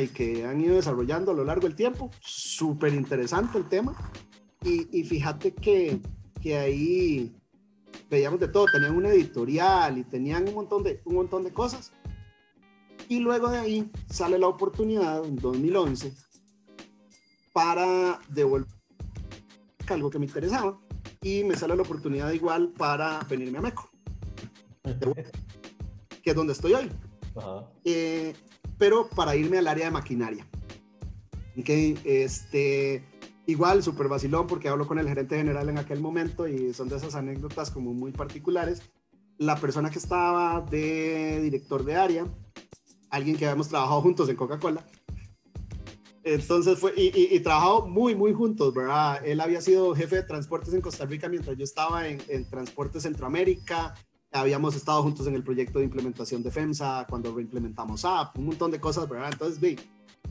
[0.01, 2.11] y que han ido desarrollando a lo largo del tiempo.
[2.21, 3.95] Súper interesante el tema.
[4.65, 6.01] Y, y fíjate que,
[6.41, 7.35] que, ahí
[8.11, 11.93] veíamos de todo, tenían una editorial y tenían un montón, de, un montón de cosas.
[13.09, 16.13] Y luego de ahí sale la oportunidad en 2011
[17.53, 18.69] para devolver
[19.89, 20.79] algo que me interesaba
[21.21, 23.91] y me sale la oportunidad igual para venirme a Meco,
[26.23, 26.91] que es donde estoy hoy.
[27.37, 27.69] Ajá.
[27.85, 28.35] Eh,
[28.79, 30.47] pero para irme al área de maquinaria.
[31.55, 33.05] Este,
[33.47, 36.97] igual, súper vacilón, porque hablo con el gerente general en aquel momento y son de
[36.97, 38.83] esas anécdotas como muy particulares.
[39.39, 42.27] La persona que estaba de director de área,
[43.11, 44.85] alguien que habíamos trabajado juntos en Coca-Cola,
[46.25, 49.21] entonces fue, y, y, trabajado muy, muy juntos, ¿verdad?
[49.27, 53.03] Él había sido jefe de transportes en Costa Rica mientras yo estaba en, en Transportes
[53.03, 53.95] Centroamérica
[54.33, 58.71] habíamos estado juntos en el proyecto de implementación de FEMSA, cuando reimplementamos app, un montón
[58.71, 59.31] de cosas, ¿verdad?
[59.33, 59.77] Entonces, vi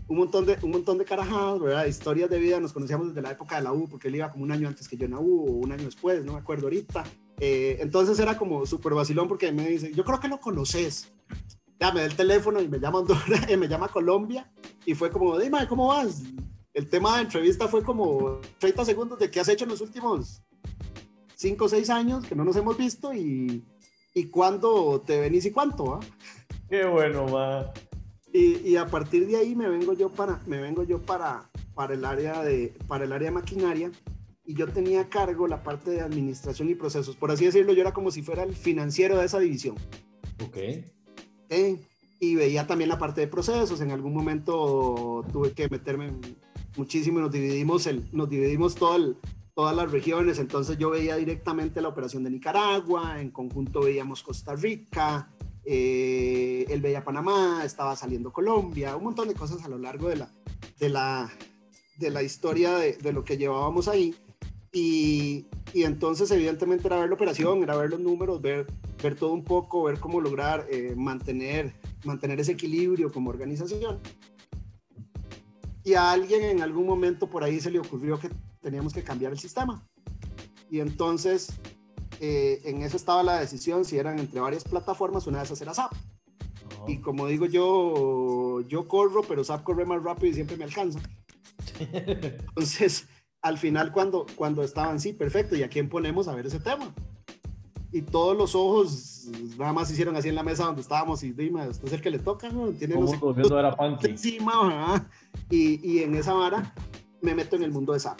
[0.08, 1.86] un montón de, un montón de carajadas, ¿verdad?
[1.86, 4.44] Historias de vida, nos conocíamos desde la época de la U, porque él iba como
[4.44, 6.66] un año antes que yo en la U, o un año después, no me acuerdo
[6.66, 7.04] ahorita.
[7.40, 11.12] Eh, entonces era como súper vacilón porque me dice, yo creo que lo conoces.
[11.80, 13.26] Ya me da el teléfono y me llama Honduras,
[13.58, 14.52] me llama Colombia,
[14.86, 16.24] y fue como, dime, ¿cómo vas?
[16.74, 20.42] El tema de entrevista fue como 30 segundos de qué has hecho en los últimos
[21.36, 23.64] 5 o 6 años, que no nos hemos visto, y
[24.13, 26.00] y cuándo te venís y cuánto, ¿ah?
[26.69, 27.74] Qué bueno, va.
[28.34, 31.93] Y, y, a partir de ahí me vengo yo para, me vengo yo para, para,
[31.93, 33.91] el área de, para el área de maquinaria
[34.45, 37.15] y yo tenía a cargo la parte de administración y procesos.
[37.15, 39.76] Por así decirlo, yo era como si fuera el financiero de esa división.
[40.45, 40.58] Ok.
[41.50, 41.78] ¿Eh?
[42.19, 43.82] Y veía también la parte de procesos.
[43.82, 46.13] En algún momento tuve que meterme
[46.78, 49.17] muchísimo y nos dividimos, el, nos dividimos todo el,
[49.54, 54.56] todas las regiones, entonces yo veía directamente la operación de Nicaragua, en conjunto veíamos Costa
[54.56, 55.30] Rica,
[55.64, 60.16] eh, él veía Panamá, estaba saliendo Colombia, un montón de cosas a lo largo de
[60.16, 60.32] la,
[60.80, 61.32] de la,
[61.98, 64.16] de la historia de, de lo que llevábamos ahí.
[64.74, 68.68] Y, y, entonces evidentemente era ver la operación, era ver los números, ver,
[69.04, 71.74] ver todo un poco, ver cómo lograr eh, mantener,
[72.06, 74.00] mantener ese equilibrio como organización.
[75.84, 78.30] Y a alguien en algún momento por ahí se le ocurrió que
[78.62, 79.86] teníamos que cambiar el sistema.
[80.69, 81.54] Y entonces,
[82.19, 85.74] eh, en eso estaba la decisión, si eran entre varias plataformas, una de esas era
[85.74, 85.93] SAP.
[86.88, 91.00] Y como digo yo, yo corro, pero SAP corre más rápido y siempre me alcanza.
[91.80, 93.08] Entonces,
[93.41, 96.93] al final cuando, cuando estaban, sí, perfecto, ¿y a quién ponemos a ver ese tema?
[97.91, 101.67] Y todos los ojos nada más hicieron así en la mesa donde estábamos y dime,
[101.67, 102.69] usted es el que le toca, ¿no?
[102.69, 103.13] Tiene los
[103.52, 105.08] era encima,
[105.50, 106.74] y, y, en esa vara
[107.21, 108.19] me meto en el mundo de SAP.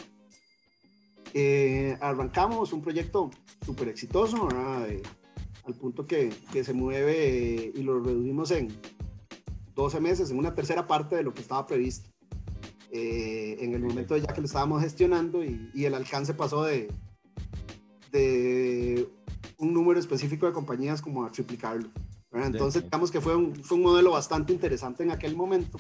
[1.34, 3.32] Eh, arrancamos un proyecto
[3.66, 8.70] súper exitoso, al punto que, que se mueve y lo reducimos en
[9.76, 12.10] 12 meses, en una tercera parte de lo que estaba previsto.
[12.94, 16.90] Eh, en el momento ya que lo estábamos gestionando y, y el alcance pasó de,
[18.12, 19.08] de,
[19.58, 21.90] un número específico de compañías como a triplicarlo.
[22.34, 25.80] Entonces, digamos que fue un, fue un, modelo bastante interesante en aquel momento.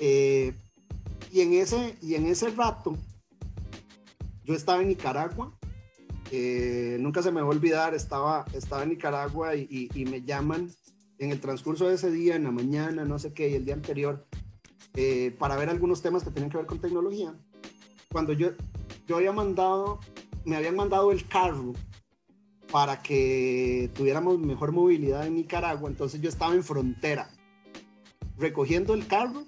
[0.00, 0.54] Eh,
[1.30, 2.96] y, en ese, y en ese rato,
[4.44, 5.56] yo estaba en Nicaragua,
[6.30, 10.70] eh, nunca se me va a olvidar, estaba, estaba en Nicaragua y, me llaman
[11.18, 13.74] en el transcurso de ese día, en la mañana, no sé qué, y el día
[13.74, 14.26] anterior,
[14.94, 17.34] eh, para ver algunos temas que tenían que ver con tecnología.
[18.10, 18.50] Cuando yo,
[19.06, 20.00] yo había mandado,
[20.44, 21.74] me habían mandado el carro
[22.70, 27.30] para que tuviéramos mejor movilidad en Nicaragua, entonces yo estaba en frontera
[28.38, 29.44] recogiendo el carro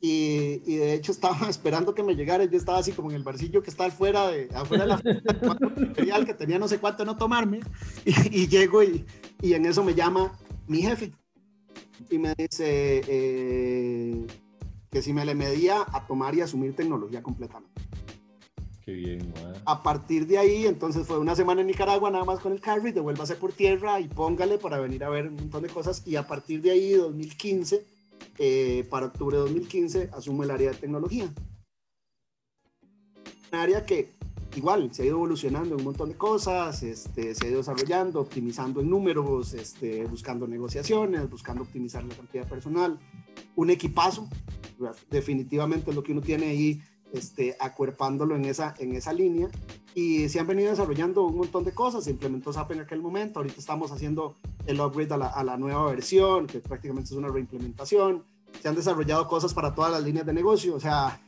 [0.00, 2.44] y, y, de hecho estaba esperando que me llegara.
[2.44, 6.34] Yo estaba así como en el barcillo que está afuera de, afuera de la que
[6.34, 7.60] tenía no sé cuánto no tomarme.
[8.04, 9.04] Y, y llego y,
[9.42, 11.12] y, en eso me llama mi jefe
[12.10, 14.26] y me dice eh,
[14.90, 17.82] que si me le medía a tomar y asumir tecnología completamente.
[18.84, 22.52] Qué bien, A partir de ahí, entonces fue una semana en Nicaragua nada más con
[22.52, 26.06] el carry, devuélvase por tierra y póngale para venir a ver un montón de cosas.
[26.06, 27.84] Y a partir de ahí, 2015,
[28.38, 31.32] eh, para octubre de 2015, asumo el área de tecnología.
[33.52, 34.12] Un área que
[34.56, 38.20] igual se ha ido evolucionando en un montón de cosas, este, se ha ido desarrollando,
[38.20, 42.98] optimizando en números, este, buscando negociaciones, buscando optimizar la cantidad de personal.
[43.54, 44.28] Un equipazo,
[45.10, 49.48] definitivamente es lo que uno tiene ahí este, acuerpándolo en esa, en esa línea.
[49.94, 52.04] Y se han venido desarrollando un montón de cosas.
[52.04, 53.40] Se implementó SAP en aquel momento.
[53.40, 57.28] Ahorita estamos haciendo el upgrade a la, a la nueva versión, que prácticamente es una
[57.28, 58.24] reimplementación.
[58.60, 60.74] Se han desarrollado cosas para todas las líneas de negocio.
[60.74, 61.20] O sea,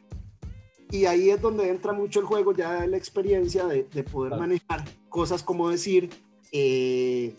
[0.90, 4.84] y ahí es donde entra mucho el juego ya la experiencia de, de poder manejar
[5.08, 6.10] cosas como decir,
[6.52, 7.34] eh,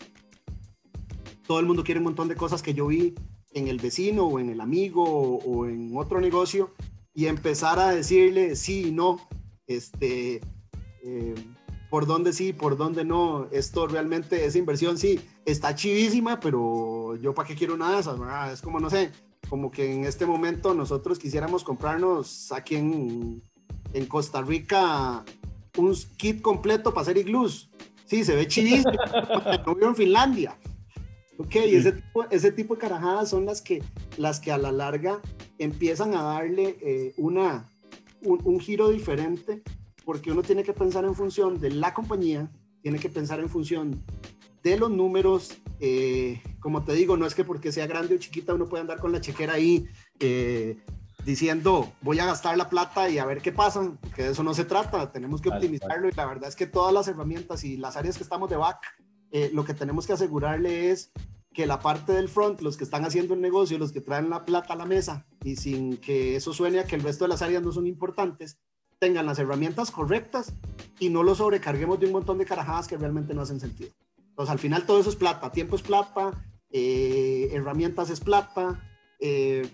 [1.46, 3.14] todo el mundo quiere un montón de cosas que yo vi
[3.52, 6.70] en el vecino o en el amigo o, o en otro negocio
[7.20, 9.28] y empezar a decirle sí y no,
[9.66, 10.40] este,
[11.04, 11.34] eh,
[11.90, 17.34] por dónde sí, por dónde no, esto realmente, esa inversión sí, está chivísima, pero yo
[17.34, 18.18] para qué quiero nada de esas,
[18.54, 19.12] es como, no sé,
[19.50, 23.42] como que en este momento nosotros quisiéramos comprarnos aquí en,
[23.92, 25.22] en Costa Rica
[25.76, 27.70] un kit completo para hacer iglús.
[28.06, 28.92] Sí, se ve chivísimo,
[29.78, 30.58] no en Finlandia.
[31.40, 33.82] Ok, ese tipo, ese tipo de carajadas son las que,
[34.18, 35.22] las que a la larga
[35.56, 37.66] empiezan a darle eh, una,
[38.20, 39.62] un, giro diferente,
[40.04, 42.50] porque uno tiene que pensar en función de la compañía,
[42.82, 44.04] tiene que pensar en función
[44.62, 45.56] de los números.
[45.78, 48.98] Eh, como te digo, no es que porque sea grande o chiquita uno puede andar
[48.98, 50.76] con la chequera ahí eh,
[51.24, 54.52] diciendo voy a gastar la plata y a ver qué pasa, porque de eso no
[54.52, 57.96] se trata, tenemos que optimizarlo y la verdad es que todas las herramientas y las
[57.96, 58.82] áreas que estamos de back,
[59.52, 61.12] lo que tenemos que asegurarle es
[61.52, 64.44] que la parte del front, los que están haciendo el negocio, los que traen la
[64.44, 67.42] plata a la mesa y sin que eso suene a que el resto de las
[67.42, 68.58] áreas no son importantes,
[69.00, 70.54] tengan las herramientas correctas
[70.98, 73.90] y no lo sobrecarguemos de un montón de carajadas que realmente no hacen sentido.
[74.28, 76.30] Entonces, al final todo eso es plata, tiempo es plata,
[76.70, 78.80] eh, herramientas es plata,
[79.18, 79.68] eh,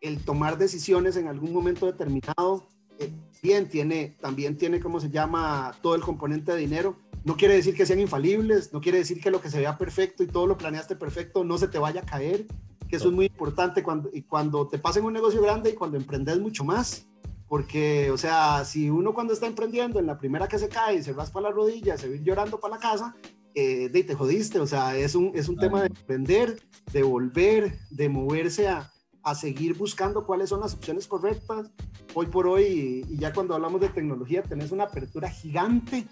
[0.00, 3.10] el tomar decisiones en algún momento determinado, eh,
[3.42, 7.74] bien, tiene, también tiene, ¿cómo se llama?, todo el componente de dinero, no quiere decir
[7.74, 10.56] que sean infalibles, no quiere decir que lo que se vea perfecto y todo lo
[10.56, 12.46] planeaste perfecto no se te vaya a caer,
[12.88, 15.96] que eso es muy importante cuando, y cuando te pasen un negocio grande y cuando
[15.96, 17.06] emprendes mucho más.
[17.46, 21.02] Porque, o sea, si uno cuando está emprendiendo, en la primera que se cae y
[21.02, 23.16] se raspa la rodilla, se va llorando para la casa,
[23.54, 24.60] eh, de, te jodiste.
[24.60, 26.60] O sea, es un, es un tema de emprender,
[26.92, 28.92] de volver, de moverse a,
[29.22, 31.70] a seguir buscando cuáles son las opciones correctas.
[32.12, 36.06] Hoy por hoy, y ya cuando hablamos de tecnología, tenés una apertura gigante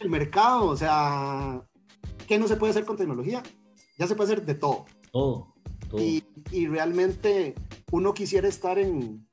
[0.00, 0.66] el mercado.
[0.66, 1.62] O sea,
[2.26, 3.42] ¿qué no se puede hacer con tecnología?
[3.98, 4.86] Ya se puede hacer de todo.
[5.12, 5.54] Todo.
[5.98, 7.54] Y, y, realmente
[7.90, 9.26] uno quisiera estar en.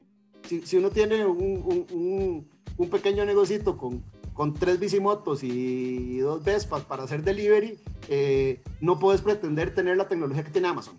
[0.48, 6.44] Si, si uno tiene un, un, un, pequeño negocito con, con tres bicimotos y dos
[6.44, 7.80] Vespas para hacer delivery,
[8.10, 10.98] eh, no puedes pretender tener la tecnología que tiene Amazon.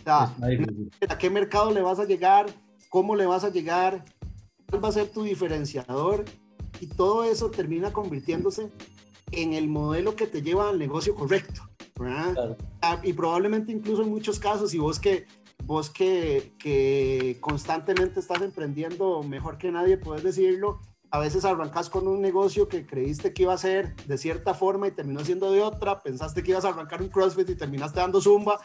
[0.00, 0.34] O sea,
[1.08, 2.46] ¿a qué mercado le vas a llegar?
[2.88, 4.04] ¿Cómo le vas a llegar?
[4.68, 6.24] ¿Cuál va a ser tu diferenciador?
[6.80, 8.70] Y todo eso termina convirtiéndose
[9.32, 11.62] en el modelo que te lleva al negocio correcto.
[12.80, 15.26] Ah, y probablemente incluso en muchos casos, si vos que
[15.64, 22.06] vos que, que constantemente estás emprendiendo mejor que nadie, puedes decirlo, a veces arrancas con
[22.06, 25.60] un negocio que creíste que iba a ser de cierta forma y terminó siendo de
[25.60, 28.60] otra, pensaste que ibas a arrancar un CrossFit y terminaste dando zumba,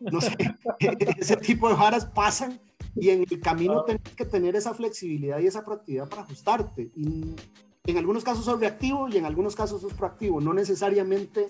[0.00, 0.36] no sé,
[1.18, 2.60] ese tipo de varas pasan
[2.96, 6.90] y en el camino tienes que tener esa flexibilidad y esa proactividad para ajustarte.
[6.94, 7.34] Y
[7.84, 11.48] en algunos casos sos reactivo y en algunos casos sos proactivo, no necesariamente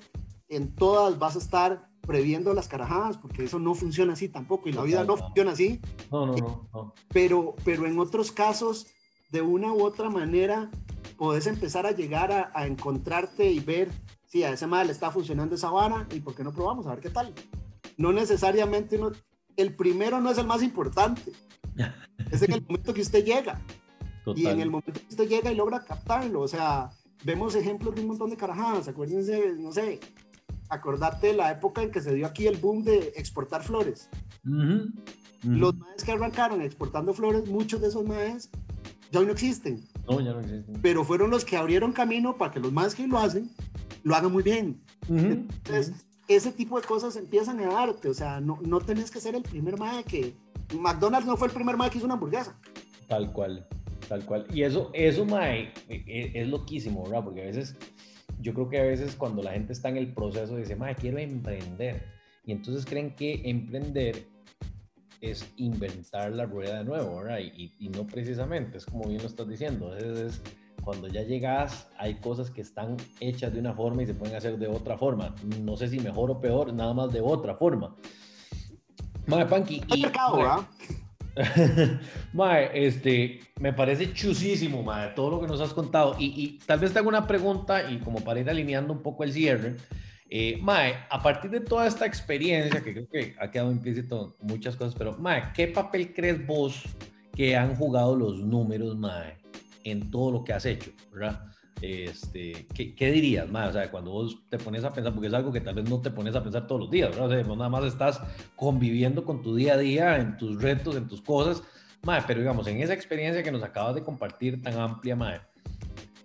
[0.49, 4.73] en todas vas a estar previendo las carajadas, porque eso no funciona así tampoco, y
[4.73, 5.81] la vida no funciona así.
[6.11, 6.95] No, no, no.
[7.09, 8.87] Pero, pero en otros casos
[9.31, 10.71] de una u otra manera
[11.17, 13.91] podés empezar a llegar a, encontrarte y ver
[14.27, 17.01] si a ese mal está funcionando esa vara y por qué no probamos a ver
[17.01, 17.35] qué tal.
[17.97, 18.99] No necesariamente
[19.57, 21.33] el primero no es el más importante.
[22.31, 23.61] es en el momento que usted llega.
[24.35, 26.41] Y en el momento que usted llega y logra captarlo.
[26.41, 26.91] O sea,
[27.25, 28.89] vemos ejemplos de un montón de carajadas.
[28.89, 30.01] Acuérdense, no sé,
[30.69, 34.09] acordate la época en que se dio aquí el boom de exportar flores.
[35.43, 38.51] Los maes que arrancaron exportando flores, muchos de esos maes
[39.11, 39.85] ya hoy no existen.
[40.09, 40.81] No, ya no existen.
[40.83, 43.51] Pero fueron los que abrieron camino para que los más que lo hacen,
[44.03, 44.81] lo hagan muy bien.
[45.09, 45.93] Entonces,
[46.29, 48.09] ese tipo de cosas empiezan a darte.
[48.09, 50.35] O sea, no, no tenés que ser el primer mae que...
[50.75, 52.59] McDonald's no fue el primer mae que hizo una hamburguesa.
[53.07, 53.65] Tal cual,
[54.09, 54.47] tal cual.
[54.53, 57.23] Y eso, eso mae, e, e, es, loquísimo, ¿verdad?
[57.23, 57.77] Porque a veces,
[58.41, 61.19] yo creo que a veces cuando la gente está en el proceso dice, mae, quiero
[61.19, 62.05] emprender.
[62.45, 64.27] Y entonces creen que emprender
[65.21, 67.39] es inventar la rueda de nuevo, ¿verdad?
[67.39, 70.43] Y, no precisamente, es como bien lo estás diciendo, es,
[70.87, 74.57] cuando ya llegas hay cosas que están hechas de una forma y se pueden hacer
[74.57, 75.35] de otra forma.
[75.61, 77.97] No sé si mejor o peor, nada más de otra forma.
[79.27, 79.83] Mae, Panky.
[79.93, 80.65] Y, mercado,
[82.33, 86.15] mae, este, me parece chusísimo, mae, todo lo que nos has contado.
[86.21, 89.33] Y, y tal vez tengo una pregunta y como para ir alineando un poco el
[89.33, 89.75] cierre.
[90.31, 94.77] Eh, Mae, a partir de toda esta experiencia, que creo que ha quedado implícito muchas
[94.77, 96.85] cosas, pero Mae, ¿qué papel crees vos
[97.33, 99.37] que han jugado los números, Mae,
[99.91, 101.47] en todo lo que has hecho, verdad?
[101.81, 103.69] Este, ¿qué, dirías, Mae?
[103.69, 106.01] O sea, cuando vos te pones a pensar, porque es algo que tal vez no
[106.01, 107.27] te pones a pensar todos los días, ¿verdad?
[107.27, 108.21] O sea, nada más estás
[108.57, 111.63] conviviendo con tu día a día, en tus retos, en tus cosas,
[112.03, 115.41] Mae, pero digamos, en esa experiencia que nos acabas de compartir tan amplia, Mae,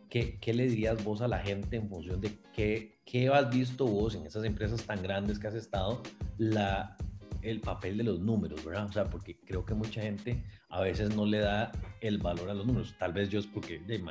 [0.09, 3.85] ¿qué, ¿qué le dirías vos a la gente en función de qué ¿qué has visto
[3.85, 6.01] vos en esas empresas tan grandes que has estado,
[6.37, 6.95] la,
[7.41, 8.85] el papel de los números, ¿verdad?
[8.85, 10.41] O sea, porque creo que mucha gente
[10.71, 12.95] a veces no le da el valor a los números.
[12.97, 14.01] Tal vez yo es porque le,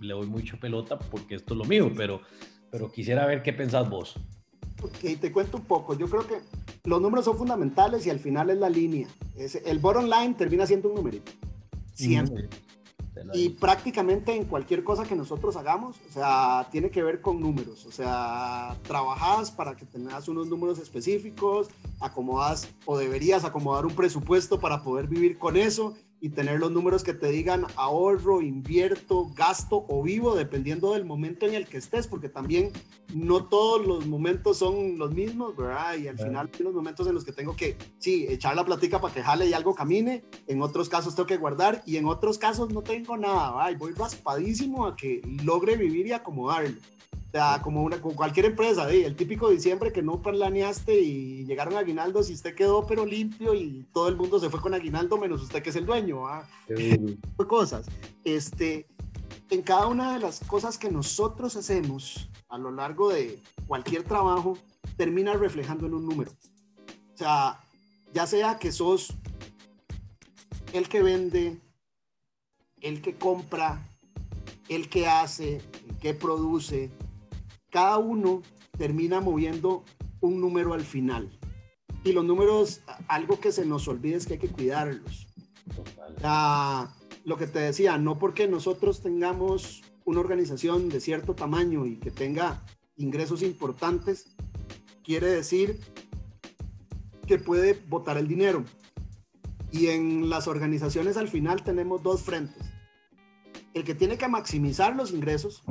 [0.00, 2.20] le, doy mucho pelota porque esto es lo mío, pero,
[2.70, 4.16] pero quisiera ver qué pensás vos.
[4.82, 5.96] Ok, te cuento un poco.
[5.96, 6.40] Yo creo que
[6.84, 9.08] los números son fundamentales y al final es la línea.
[9.36, 11.32] Es, el bottom line termina siendo un numerito.
[11.94, 12.48] Siempre.
[13.32, 17.84] Y prácticamente en cualquier cosa que nosotros hagamos, o sea, tiene que ver con números.
[17.86, 21.68] O sea, trabajas para que tengas unos números específicos,
[22.00, 27.02] acomodas o deberías acomodar un presupuesto para poder vivir con eso y tener los números
[27.02, 32.06] que te digan ahorro, invierto, gasto o vivo, dependiendo del momento en el que estés,
[32.06, 32.72] porque también
[33.14, 35.96] no todos los momentos son los mismos, ¿verdad?
[35.96, 39.00] Y al final hay los momentos en los que tengo que, sí, echar la platica
[39.00, 42.38] para que jale y algo camine, en otros casos tengo que guardar y en otros
[42.38, 43.70] casos no tengo nada, ¿verdad?
[43.70, 46.80] Y voy raspadísimo a que logre vivir y acomodarlo.
[47.30, 51.76] O sea, como, una, como cualquier empresa, el típico diciembre que no planeaste y llegaron
[51.76, 55.40] aguinaldos y usted quedó pero limpio y todo el mundo se fue con aguinaldo menos
[55.40, 56.26] usted que es el dueño.
[56.26, 56.44] ¿ah?
[57.46, 57.86] cosas.
[58.24, 58.88] Este,
[59.48, 64.58] en cada una de las cosas que nosotros hacemos a lo largo de cualquier trabajo,
[64.96, 66.32] termina reflejando en un número.
[67.14, 67.60] O sea,
[68.12, 69.14] ya sea que sos
[70.72, 71.60] el que vende,
[72.80, 73.86] el que compra,
[74.68, 76.90] el que hace, el que produce,
[77.70, 78.42] cada uno
[78.76, 79.84] termina moviendo
[80.20, 81.38] un número al final.
[82.04, 85.26] Y los números, algo que se nos olvida es que hay que cuidarlos.
[87.24, 92.10] lo que te decía, no porque nosotros tengamos una organización de cierto tamaño y que
[92.10, 92.64] tenga
[92.96, 94.34] ingresos importantes,
[95.04, 95.78] quiere decir
[97.26, 98.64] que puede votar el dinero.
[99.70, 102.66] Y en las organizaciones al final tenemos dos frentes.
[103.72, 105.62] El que tiene que maximizar los ingresos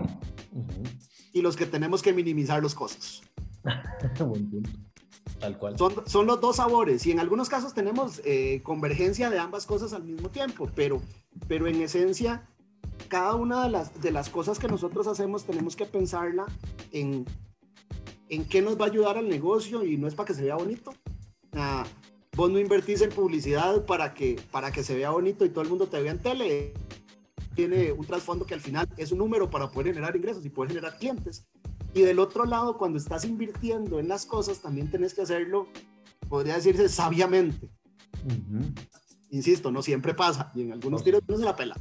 [1.33, 3.23] y los que tenemos que minimizar los costos.
[5.39, 5.77] Tal cual.
[5.77, 9.93] Son, son, los dos sabores y en algunos casos tenemos eh, convergencia de ambas cosas
[9.93, 11.01] al mismo tiempo, pero,
[11.47, 12.45] pero en esencia,
[13.07, 16.45] cada una de las, de las cosas que nosotros hacemos tenemos que pensarla
[16.91, 17.25] en,
[18.27, 20.55] en qué nos va a ayudar al negocio y no es para que se vea
[20.55, 20.93] bonito.
[21.53, 21.85] Ah,
[22.35, 25.69] vos no invertís en publicidad para que, para que se vea bonito y todo el
[25.69, 26.73] mundo te vea en tele
[27.59, 30.69] tiene un trasfondo que al final es un número para poder generar ingresos y poder
[30.69, 31.45] generar clientes.
[31.93, 35.67] Y del otro lado, cuando estás invirtiendo en las cosas, también tenés que hacerlo,
[36.29, 37.69] podría decirse, sabiamente.
[39.29, 41.75] Insisto, no siempre pasa y en algunos tiros no se la pela.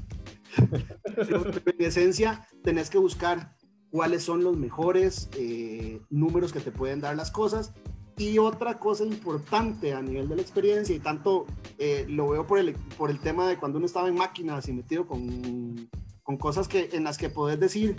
[1.14, 3.56] pero, en esencia, tenés que buscar
[3.90, 7.72] cuáles son los mejores eh, números que te pueden dar las cosas.
[8.18, 11.46] Y otra cosa importante a nivel de la experiencia, y tanto
[11.78, 14.72] eh, lo veo por el, por el tema de cuando uno estaba en máquinas y
[14.72, 15.88] metido con,
[16.22, 17.96] con cosas que, en las que podés decir,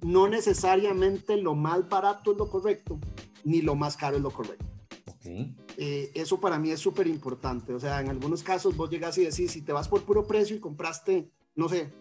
[0.00, 2.98] no necesariamente lo más barato es lo correcto,
[3.44, 4.64] ni lo más caro es lo correcto.
[5.76, 7.74] Eh, eso para mí es súper importante.
[7.74, 10.56] O sea, en algunos casos vos llegas y decís, si te vas por puro precio
[10.56, 11.92] y compraste, no sé,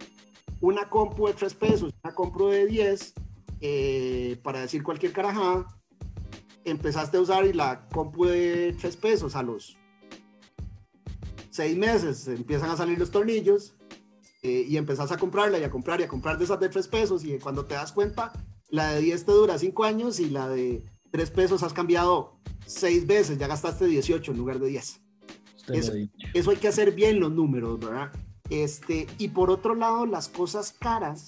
[0.62, 3.14] una compu de 3 pesos, una compu de 10,
[3.62, 5.68] eh, para decir cualquier carajada,
[6.70, 9.78] empezaste a usar y la compu de 3 pesos a los
[11.51, 13.76] 6 meses empiezan a salir los tornillos
[14.43, 16.88] eh, y empezás a comprarla y a comprar y a comprar de esas de 3
[16.88, 18.32] pesos y cuando te das cuenta,
[18.70, 23.07] la de 10 te dura 5 años y la de 3 pesos has cambiado 6
[23.07, 25.01] veces, ya gastaste 18 en lugar de 10.
[25.70, 25.93] Eso,
[26.34, 28.11] eso, hay que hacer bien los números, ¿verdad?
[28.49, 31.28] Este, y por otro lado, las cosas caras,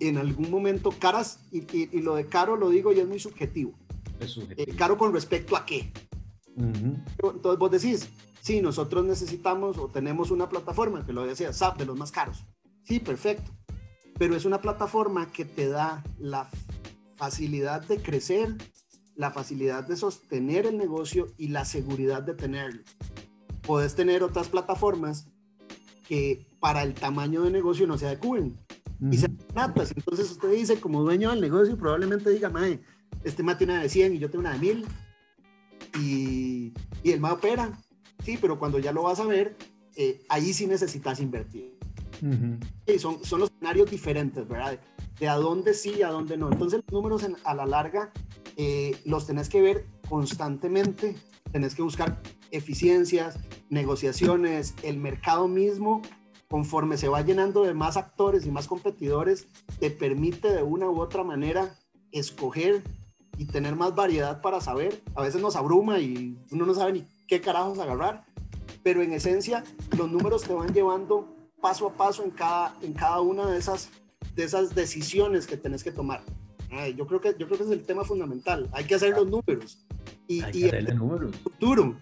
[0.00, 3.74] en algún momento, caras, y, y, lo de caro lo digo y es muy subjetivo.
[4.22, 4.38] Es.
[4.56, 5.92] Eh, caro con respecto a qué.
[6.56, 8.08] Entonces vos decís,
[8.40, 12.44] sí, nosotros necesitamos o tenemos una plataforma, que lo decía, SAP de los más caros.
[12.84, 13.50] Sí, perfecto.
[14.18, 16.48] Pero es una plataforma que te da la
[17.16, 18.54] facilidad de crecer,
[19.14, 22.82] la facilidad de sostener el negocio y la seguridad de tenerlo.
[23.62, 25.28] Puedes tener otras plataformas
[26.06, 28.56] que para el tamaño de negocio no se adecúen
[29.10, 29.92] y se tratas.
[29.96, 32.82] Entonces usted dice, como dueño del negocio, probablemente diga, mae,
[33.24, 34.86] este mae tiene una de 100 y yo tengo una de 1000
[36.00, 37.78] y, y el mae opera.
[38.24, 39.56] Sí, pero cuando ya lo vas a ver,
[39.96, 41.76] eh, ahí sí necesitas invertir.
[42.86, 44.78] y son, son los escenarios diferentes, ¿verdad?
[45.18, 46.50] De, a dónde sí y a dónde no.
[46.50, 48.12] Entonces los números a la larga
[48.56, 51.16] eh, los tenés que ver constantemente,
[51.52, 52.20] tenés que buscar
[52.50, 53.38] eficiencias,
[53.70, 56.02] negociaciones, el mercado mismo,
[56.48, 59.48] conforme se va llenando de más actores y más competidores,
[59.80, 61.78] te permite de una u otra manera
[62.12, 62.82] escoger
[63.38, 65.02] y tener más variedad para saber.
[65.14, 68.24] A veces nos abruma y uno no sabe ni qué carajos agarrar,
[68.82, 69.64] pero en esencia
[69.96, 73.90] los números te van llevando paso a paso en cada, en cada una de esas,
[74.34, 76.22] de esas decisiones que tenés que tomar.
[76.96, 78.68] yo, creo que, yo creo que es el tema fundamental.
[78.72, 79.84] Hay que hacer los números.
[80.26, 81.36] Y, Hay que hacer los números.
[81.36, 81.96] futuro.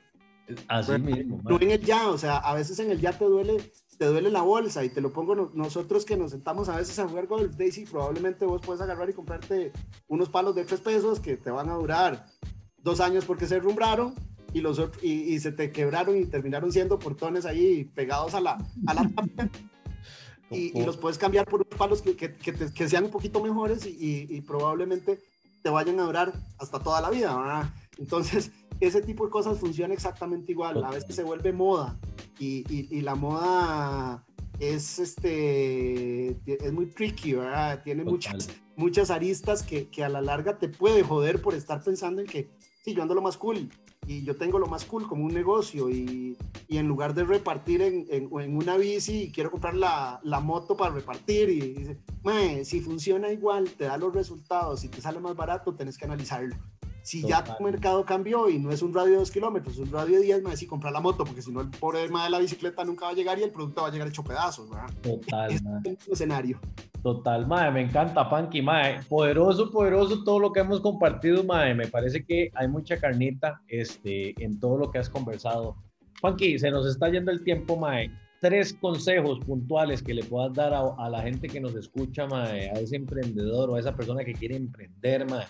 [0.66, 1.40] Así mismo.
[1.44, 3.70] No en el ya, o sea, a veces en el ya te duele,
[4.00, 7.06] te duele la bolsa y te lo pongo nosotros que nos sentamos a veces a
[7.06, 9.72] jugar golf, Daisy, probablemente vos puedes agarrar y comprarte
[10.08, 12.24] unos palos de tres pesos que te van a durar
[12.78, 14.14] dos años porque se rumbraron
[14.54, 18.66] y, los, y, y se te quebraron y terminaron siendo portones ahí pegados a la,
[18.86, 19.02] a la
[20.50, 23.84] y, y, los puedes cambiar por unos palos que, que, que, sean un poquito mejores
[23.84, 25.18] y, y, probablemente
[25.62, 27.70] te vayan a durar hasta toda la vida.
[28.00, 30.82] Entonces, ese tipo de cosas funciona exactamente igual.
[30.82, 31.96] A veces se vuelve moda
[32.38, 34.24] y, y, la moda
[34.58, 37.82] es, este, es muy tricky, ¿verdad?
[37.84, 42.22] Tiene muchas, muchas aristas que, que, a la larga te puede joder por estar pensando
[42.22, 42.50] en que,
[42.82, 43.68] sí, yo ando lo más cool
[44.06, 46.36] y yo tengo lo más cool como un negocio y,
[46.66, 50.94] y en lugar de repartir en, en, una bici, quiero comprar la, la moto para
[50.94, 55.74] repartir y dice, si funciona igual, te da los resultados, y te sale más barato,
[55.74, 56.56] tenés que analizarlo.
[57.10, 59.90] Si ya tu mercado cambió y no es un radio de 2 kilómetros, es un
[59.90, 62.38] radio de 10, me decís comprar la moto, porque si no el pobre de la
[62.38, 64.88] bicicleta nunca va a llegar y el producto va a llegar hecho pedazos, ¿verdad?
[65.02, 66.60] Total, es un escenario.
[67.02, 69.00] Total, mae, me encanta, Panky, mae.
[69.08, 71.74] Poderoso, poderoso todo lo que hemos compartido, mae.
[71.74, 75.74] Me parece que hay mucha carnita este, en todo lo que has conversado.
[76.22, 78.08] Panky, se nos está yendo el tiempo, mae.
[78.40, 82.74] Tres consejos puntuales que le puedas dar a, la gente que nos escucha, mae, a
[82.74, 85.46] ese emprendedor o a esa persona que quiere emprender, mae,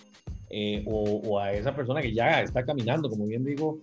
[0.51, 3.79] eh, o, a esa persona que ya está caminando, como bien digo,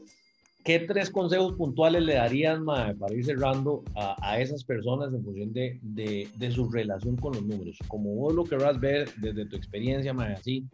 [0.64, 5.78] ¿qué tres consejos puntuales le darían para ir cerrando a, esas personas en función de,
[5.82, 7.78] de, su relación con los números?
[7.88, 10.66] Como vos lo querrás ver desde tu experiencia, mae, así,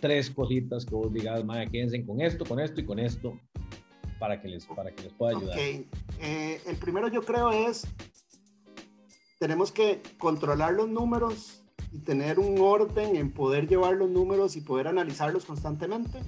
[0.00, 3.40] tres cositas que vos digas, mae, quédense con esto, con esto y con esto,
[4.18, 5.54] para que les, para que les pueda ayudar.
[5.54, 5.88] Okay.
[6.20, 7.86] Eh, el primero yo creo es,
[9.38, 14.60] tenemos que controlar los números y tener un orden en poder llevar los números y
[14.60, 16.20] poder analizarlos constantemente.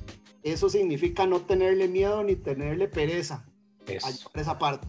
[0.43, 3.45] Eso significa no tenerle miedo ni tenerle pereza
[3.87, 4.89] a esa parte.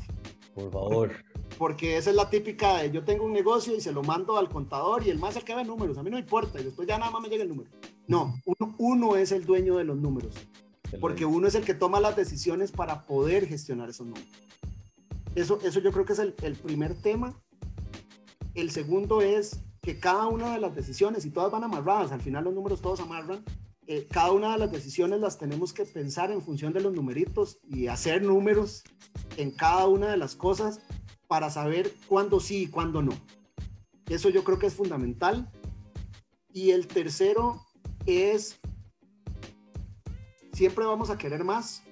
[0.53, 1.11] Por favor.
[1.57, 4.49] Porque, esa es la típica de yo tengo un negocio y se lo mando al
[4.49, 5.97] contador y el más el que ve números.
[5.97, 7.69] A mí no importa y después ya nada más me llega el número.
[8.07, 10.35] No, uno, uno es el dueño de los números.
[10.99, 14.27] Porque uno es el que toma las decisiones para poder gestionar esos números.
[15.35, 17.33] Eso, eso yo creo que es el, el primer tema.
[18.55, 22.43] El segundo es que cada una de las decisiones, y todas van amarradas, al final
[22.43, 23.43] los números todos amarran,
[23.87, 27.59] eh, cada una de las decisiones las tenemos que pensar en función de los numeritos
[27.67, 28.83] y hacer números
[29.37, 30.81] en cada una de las cosas
[31.27, 33.11] para saber cuándo sí y cuándo no.
[34.07, 35.49] Eso yo creo que es fundamental.
[36.53, 37.65] Y el tercero
[38.05, 38.59] es,
[40.53, 41.83] siempre vamos a querer más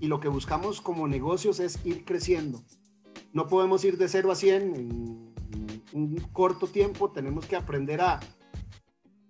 [0.00, 2.62] y lo que buscamos como negocios es ir creciendo.
[3.32, 5.31] No podemos ir de 0 a 100 en
[5.92, 8.20] un corto tiempo, tenemos que aprender a,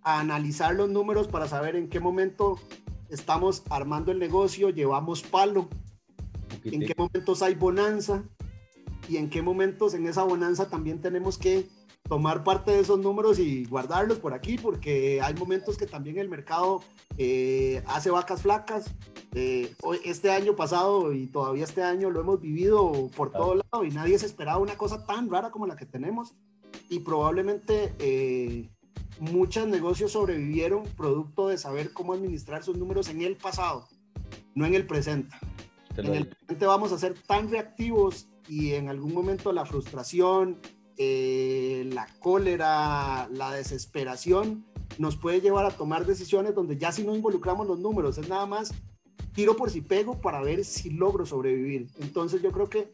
[0.02, 2.58] a analizar los números para saber en qué momento
[3.08, 5.68] estamos armando el negocio, llevamos palo,
[6.64, 8.24] en qué momentos hay bonanza
[9.08, 11.68] y en qué momentos en esa bonanza también tenemos que
[12.08, 16.28] tomar parte de esos números y guardarlos por aquí, porque hay momentos que también el
[16.28, 16.82] mercado
[17.16, 18.90] eh, hace vacas flacas.
[19.34, 23.90] Eh, este año pasado y todavía este año lo hemos vivido por todo lado y
[23.90, 26.34] nadie se esperaba una cosa tan rara como la que tenemos
[26.88, 28.68] y probablemente eh,
[29.20, 33.88] muchos negocios sobrevivieron producto de saber cómo administrar sus números en el pasado,
[34.54, 35.36] no en el presente.
[35.96, 40.58] En el presente vamos a ser tan reactivos y en algún momento la frustración,
[40.96, 44.64] eh, la cólera, la desesperación
[44.98, 48.46] nos puede llevar a tomar decisiones donde ya si no involucramos los números, es nada
[48.46, 48.72] más
[49.32, 51.88] tiro por si pego para ver si logro sobrevivir.
[52.00, 52.92] Entonces yo creo que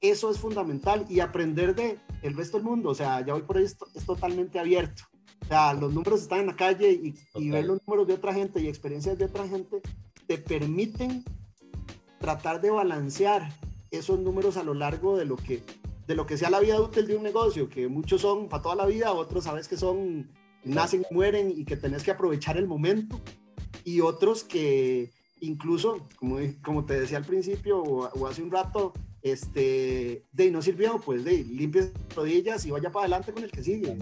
[0.00, 2.90] eso es fundamental y aprender de el resto del mundo.
[2.90, 3.76] O sea, ya hoy por hoy es,
[4.06, 5.04] totalmente abierto.
[5.42, 8.34] O sea, los números están en la calle y, y ver los números de otra
[8.34, 9.80] gente y experiencias de otra gente
[10.26, 11.24] te permiten
[12.18, 13.50] tratar de balancear
[13.90, 15.62] esos números a lo largo de lo que
[16.08, 18.74] de lo que sea la vida útil de un negocio, que muchos son para toda
[18.74, 20.30] la vida, otros sabes que son,
[20.64, 23.20] nacen y mueren y que tenés que aprovechar el momento,
[23.84, 30.24] y otros que incluso, como, como te decía al principio o, hace un rato, este,
[30.32, 33.96] de no sirvió, pues de limpies rodillas y vaya para adelante con el que sigue.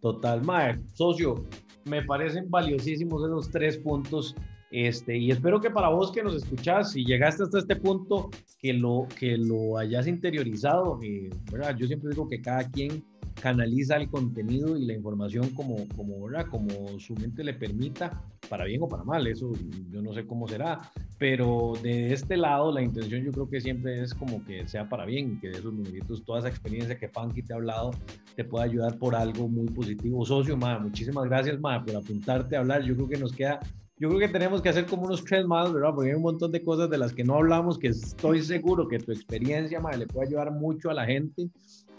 [0.00, 1.46] Total, Mae, socio,
[1.84, 4.34] me parecen valiosísimos esos tres puntos
[4.76, 8.28] este, y espero que para vos que nos escuchás y llegaste hasta este punto,
[8.58, 10.98] que lo, que lo hayas interiorizado.
[11.00, 11.76] Eh, ¿verdad?
[11.76, 13.04] Yo siempre digo que cada quien
[13.40, 18.82] canaliza el contenido y la información como, como, como su mente le permita, para bien
[18.82, 19.52] o para mal, eso
[19.90, 24.02] yo no sé cómo será, pero de este lado la intención yo creo que siempre
[24.02, 27.42] es como que sea para bien, que de esos numeritos, toda esa experiencia que Panky
[27.42, 27.92] te ha hablado,
[28.36, 30.24] te pueda ayudar por algo muy positivo.
[30.24, 32.82] Socio, ma, muchísimas gracias, ma, por apuntarte a hablar.
[32.82, 33.60] Yo creo que nos queda
[33.96, 35.90] yo creo que tenemos que hacer como unos tres más, ¿verdad?
[35.94, 38.98] Porque hay un montón de cosas de las que no hablamos que estoy seguro que
[38.98, 41.48] tu experiencia, madre, le puede ayudar mucho a la gente.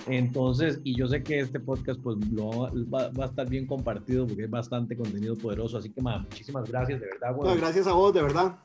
[0.08, 4.44] Entonces, y yo sé que este podcast pues lo, va, a estar bien compartido porque
[4.44, 5.78] es bastante contenido poderoso.
[5.78, 7.36] Así que, madre, muchísimas gracias, de verdad.
[7.36, 8.56] Bueno, gracias a vos, de verdad.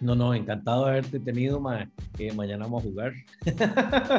[0.00, 1.60] No, no, encantado de haberte tenido,
[2.16, 3.12] que mañana vamos a jugar.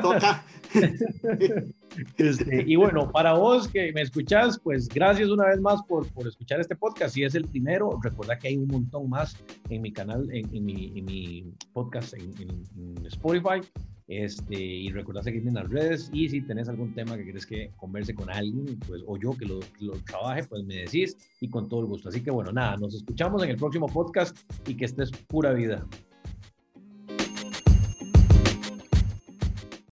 [0.01, 0.43] Toca.
[2.17, 6.27] Este, y bueno, para vos que me escuchás, pues gracias una vez más por, por
[6.27, 7.15] escuchar este podcast.
[7.15, 9.35] Si es el primero, recuerda que hay un montón más
[9.69, 13.61] en mi canal, en, en, mi, en mi, podcast en, en, Spotify.
[14.07, 17.69] Este, y recuerda seguirme en las redes y si tenés algún tema que quieres que
[17.77, 21.69] converse con alguien, pues, o yo que lo, lo trabaje, pues me decís y con
[21.69, 22.09] todo el gusto.
[22.09, 24.35] Así que bueno, nada, nos escuchamos en el próximo podcast
[24.67, 26.08] y que estés pura vida.